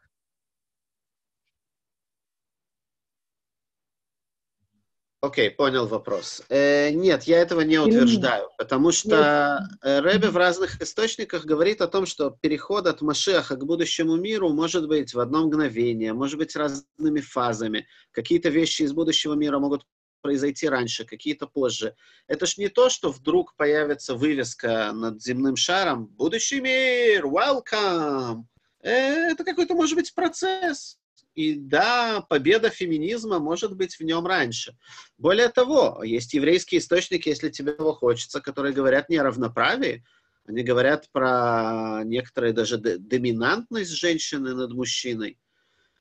[5.21, 6.43] Окей, okay, понял вопрос.
[6.49, 11.89] Э, нет, я этого не утверждаю, потому что э, Рэбе в разных источниках говорит о
[11.89, 16.55] том, что переход от Машеха к будущему миру может быть в одно мгновение, может быть
[16.55, 17.89] разными фазами.
[18.13, 19.85] Какие-то вещи из будущего мира могут
[20.21, 21.97] произойти раньше, какие-то позже.
[22.29, 27.27] Это ж не то, что вдруг появится вывеска над земным шаром «Будущий мир!
[27.27, 28.45] Welcome!»
[28.83, 30.98] э, Это какой-то, может быть, процесс.
[31.39, 34.77] И да, победа феминизма может быть в нем раньше.
[35.19, 40.05] Более того, есть еврейские источники, если тебе его хочется, которые говорят не о равноправии,
[40.49, 45.39] они говорят про некоторые даже доминантность женщины над мужчиной.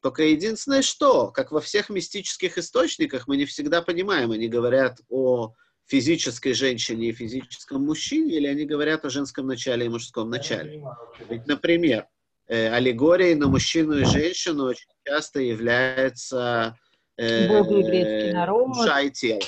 [0.01, 5.53] Только единственное, что, как во всех мистических источниках, мы не всегда понимаем, они говорят о
[5.85, 10.83] физической женщине и физическом мужчине, или они говорят о женском начале и мужском начале.
[11.29, 12.07] Ведь, например,
[12.47, 16.77] э, аллегории на мужчину и женщину очень часто является
[17.17, 19.41] э, душа и тело.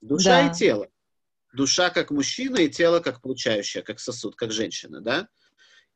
[0.00, 0.46] Душа Да.
[0.48, 0.88] и тело.
[1.54, 5.28] Душа как мужчина и тело как получающая, как сосуд, как женщина, да?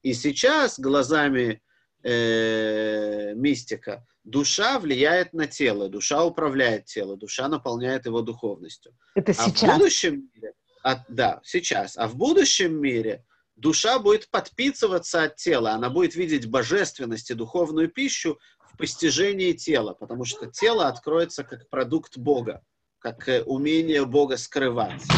[0.02, 1.62] И сейчас глазами
[2.02, 8.92] э, мистика душа влияет на тело, душа управляет тело, душа наполняет его духовностью.
[9.14, 9.78] Это А в сейчас.
[9.78, 13.24] будущем мире, а- да, сейчас, а в будущем мире
[13.56, 19.94] душа будет подпитываться от тела, она будет видеть божественность и духовную пищу в постижении тела,
[19.94, 22.62] потому что тело откроется как продукт Бога,
[22.98, 25.12] как э, умение Бога скрываться.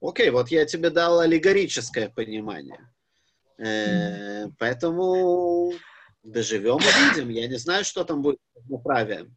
[0.00, 2.90] Окей, вот я тебе дал аллегорическое понимание.
[3.58, 5.72] Э, поэтому
[6.22, 7.28] доживем увидим.
[7.28, 9.36] Я не знаю, что там будет с равноправием.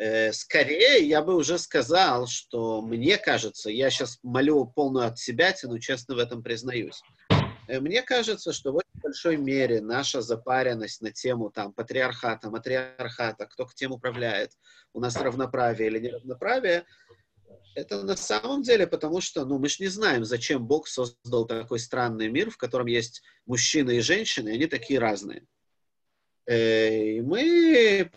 [0.00, 5.54] Э, Скорее, я бы уже сказал, что мне кажется, я сейчас молю полную от себя,
[5.64, 7.02] но честно в этом признаюсь.
[7.68, 13.44] Э, Мне кажется, что в очень большой мере наша запаренность на тему там, патриархата, матриархата,
[13.44, 14.52] кто к тем управляет,
[14.94, 16.86] у нас равноправие или неравноправие,
[17.74, 21.78] это на самом деле потому, что ну, мы же не знаем, зачем Бог создал такой
[21.78, 25.42] странный мир, в котором есть мужчины и женщины, и они такие разные.
[26.46, 28.10] Э, И мы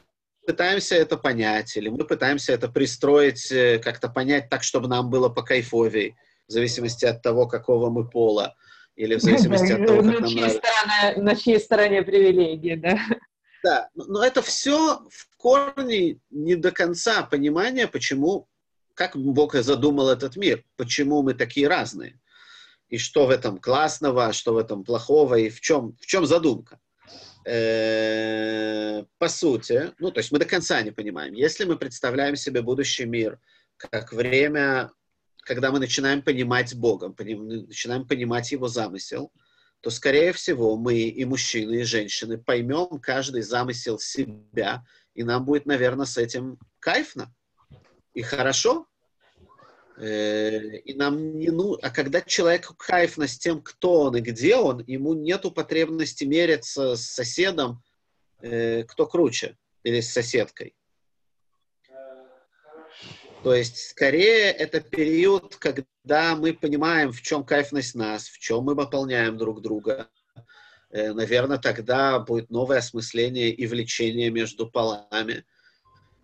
[0.45, 5.29] пытаемся это понять, или мы пытаемся это пристроить, э, как-то понять так, чтобы нам было
[5.29, 6.15] по кайфовей,
[6.47, 8.55] в зависимости от того, какого мы пола,
[8.95, 10.59] или в зависимости от того, как на, нам нравится.
[10.59, 12.99] стороне, на чьей стороне привилегии, да?
[13.63, 18.49] Да, но это все в корне не до конца понимание, почему,
[18.93, 22.19] как Бог задумал этот мир, почему мы такие разные,
[22.89, 26.25] и что в этом классного, а что в этом плохого, и в чем, в чем
[26.25, 26.79] задумка.
[27.45, 31.33] Э, По сути, ну, то есть мы до конца не понимаем.
[31.33, 33.39] Если мы представляем себе будущий мир
[33.77, 34.91] как время,
[35.43, 39.31] когда мы начинаем понимать Бога, поним- начинаем понимать Его замысел,
[39.81, 45.65] то, скорее всего, мы и мужчины, и женщины поймем каждый замысел себя, и нам будет,
[45.65, 47.33] наверное, с этим кайфно
[48.13, 48.87] и хорошо.
[49.97, 54.55] Э, И нам не ну, а когда человеку кайфно с тем, кто он и где
[54.55, 57.83] он, ему нету потребности мериться с соседом,
[58.41, 60.75] э, кто круче, или с соседкой.
[63.43, 68.73] То есть, скорее, это период, когда мы понимаем, в чем кайфность нас, в чем мы
[68.73, 70.09] выполняем друг друга.
[70.89, 75.45] Э, Наверное, тогда будет новое осмысление и влечение между полами.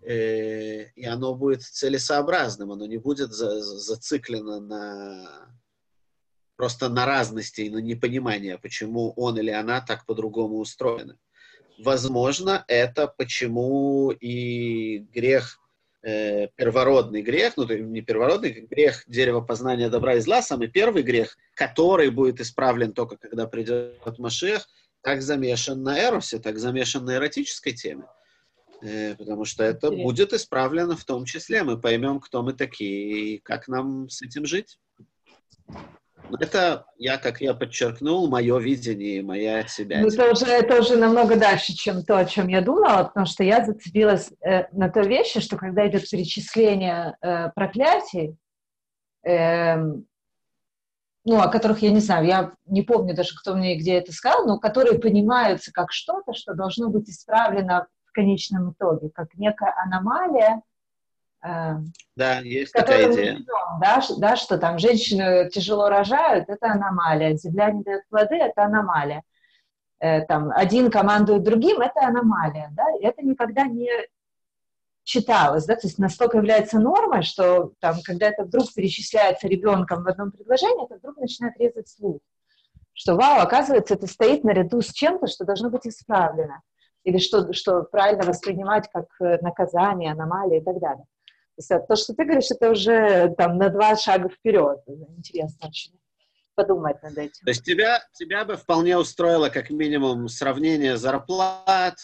[0.02, 5.50] Э, И оно будет целесообразным, оно не будет за- за- зациклено на
[6.56, 11.16] просто на разности и на непонимание, почему он или она так по-другому устроены.
[11.78, 15.56] Возможно, это почему и грех
[16.02, 21.36] э, первородный грех, ну, не первородный, грех дерева познания добра и зла, самый первый грех,
[21.54, 24.66] который будет исправлен только когда придет Машех,
[25.02, 28.04] так замешан на эросе, так замешан на эротической теме.
[28.82, 30.04] Э, потому что это Интересно.
[30.04, 31.62] будет исправлено в том числе.
[31.62, 34.78] Мы поймем, кто мы такие и как нам с этим жить.
[36.28, 40.00] Но Это, я, как я подчеркнул, мое видение моя от себя.
[40.00, 43.42] Ну, это уже, это уже намного дальше, чем то, о чем я думала, потому что
[43.42, 48.36] я зацепилась э, на той вещи, что когда идет перечисление э, проклятий,
[49.24, 50.06] эм,
[51.24, 54.46] ну, о которых я не знаю, я не помню даже, кто мне где это сказал,
[54.46, 60.62] но которые понимаются как что-то, что должно быть исправлено в конечном итоге, как некая аномалия,
[61.42, 61.76] э,
[62.16, 63.32] Да, есть такая идея.
[63.32, 63.46] живем,
[63.80, 69.22] да, да, что там женщины тяжело рожают, это аномалия, земля не дает плоды, это аномалия.
[70.00, 73.88] Э, там, один командует другим, это аномалия, да, и это никогда не
[75.04, 80.08] читалось, да, то есть настолько является нормой, что там, когда это вдруг перечисляется ребенком в
[80.08, 82.20] одном предложении, это вдруг начинает резать слух,
[82.92, 86.60] что, вау, оказывается, это стоит наряду с чем-то, что должно быть исправлено,
[87.04, 91.04] или что, что правильно воспринимать как э, наказание, аномалия и так далее.
[91.04, 94.78] То есть, а то, что ты говоришь, это уже там на два шага вперед.
[95.16, 95.92] Интересно очень
[96.54, 97.44] подумать над этим.
[97.44, 101.96] То есть тебя, тебя бы вполне устроило как минимум сравнение зарплат,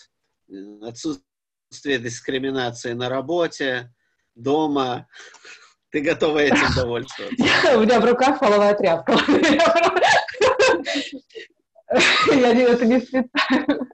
[0.49, 3.92] э, отсутствие дискриминации на работе,
[4.34, 5.07] дома.
[5.90, 7.76] Ты готова этим довольствоваться?
[7.76, 9.12] У меня в руках половая тряпка.
[12.32, 13.88] Я не- это не специально.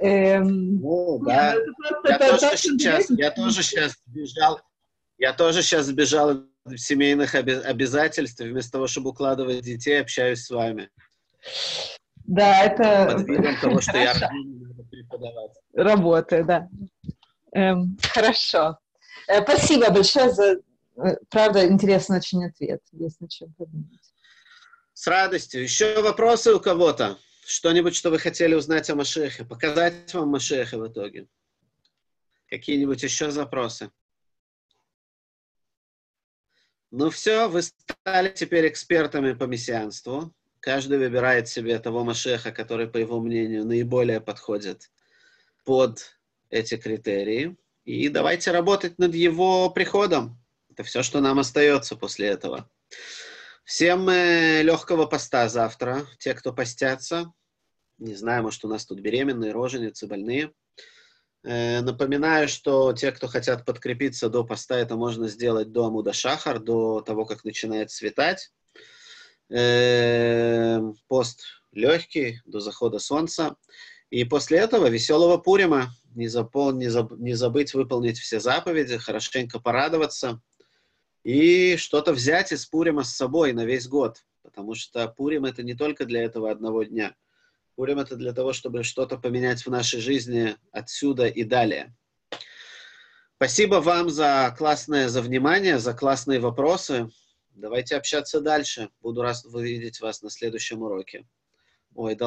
[0.00, 1.54] Эм, Ну, да.
[1.54, 4.60] просто- Я тоже сейчас, я тоже сейчас сбежал,
[5.18, 10.50] я тоже сейчас сбежал из семейных оби- обязательств, вместо того, чтобы укладывать детей, общаюсь с
[10.50, 10.88] вами.
[12.24, 14.30] Да, это Под видом того, что я надо
[14.90, 15.52] преподавать.
[15.74, 16.68] работает, да.
[17.52, 18.78] Эм, Хорошо.
[19.26, 20.60] Э, Спасибо большое за,
[20.96, 22.80] э, правда, интересный очень ответ.
[22.92, 24.12] Есть над чем подумать.
[24.92, 25.62] С радостью.
[25.62, 27.16] Еще вопросы у кого-то?
[27.48, 29.42] Что-нибудь, что вы хотели узнать о Машехе?
[29.42, 31.28] Показать вам Машеха в итоге?
[32.46, 33.90] Какие-нибудь еще запросы?
[36.90, 40.34] Ну все, вы стали теперь экспертами по мессианству.
[40.60, 44.90] Каждый выбирает себе того Машеха, который, по его мнению, наиболее подходит
[45.64, 46.18] под
[46.50, 47.56] эти критерии.
[47.84, 50.38] И давайте работать над его приходом.
[50.68, 52.70] Это все, что нам остается после этого.
[53.64, 56.06] Всем э, легкого поста завтра.
[56.18, 57.32] Те, кто постятся.
[57.98, 60.52] Не знаю, может, у нас тут беременные, роженицы, больные.
[61.42, 66.60] Э, напоминаю, что те, кто хотят подкрепиться до поста, это можно сделать до Амуда Шахар,
[66.60, 68.52] до того, как начинает светать.
[69.50, 71.42] Э, пост
[71.72, 73.56] легкий, до захода солнца.
[74.10, 75.88] И после этого веселого Пурима.
[76.14, 76.72] Не, запол...
[76.72, 77.12] не, заб...
[77.18, 80.40] не забыть выполнить все заповеди, хорошенько порадоваться
[81.24, 84.24] и что-то взять из Пурима с собой на весь год.
[84.42, 87.16] Потому что Пурим это не только для этого одного дня–
[87.78, 91.94] Пурим это для того, чтобы что-то поменять в нашей жизни отсюда и далее.
[93.36, 97.08] Спасибо вам за классное, за внимание, за классные вопросы.
[97.50, 98.90] Давайте общаться дальше.
[99.00, 101.24] Буду рад увидеть вас на следующем уроке.
[101.94, 102.26] Ой, да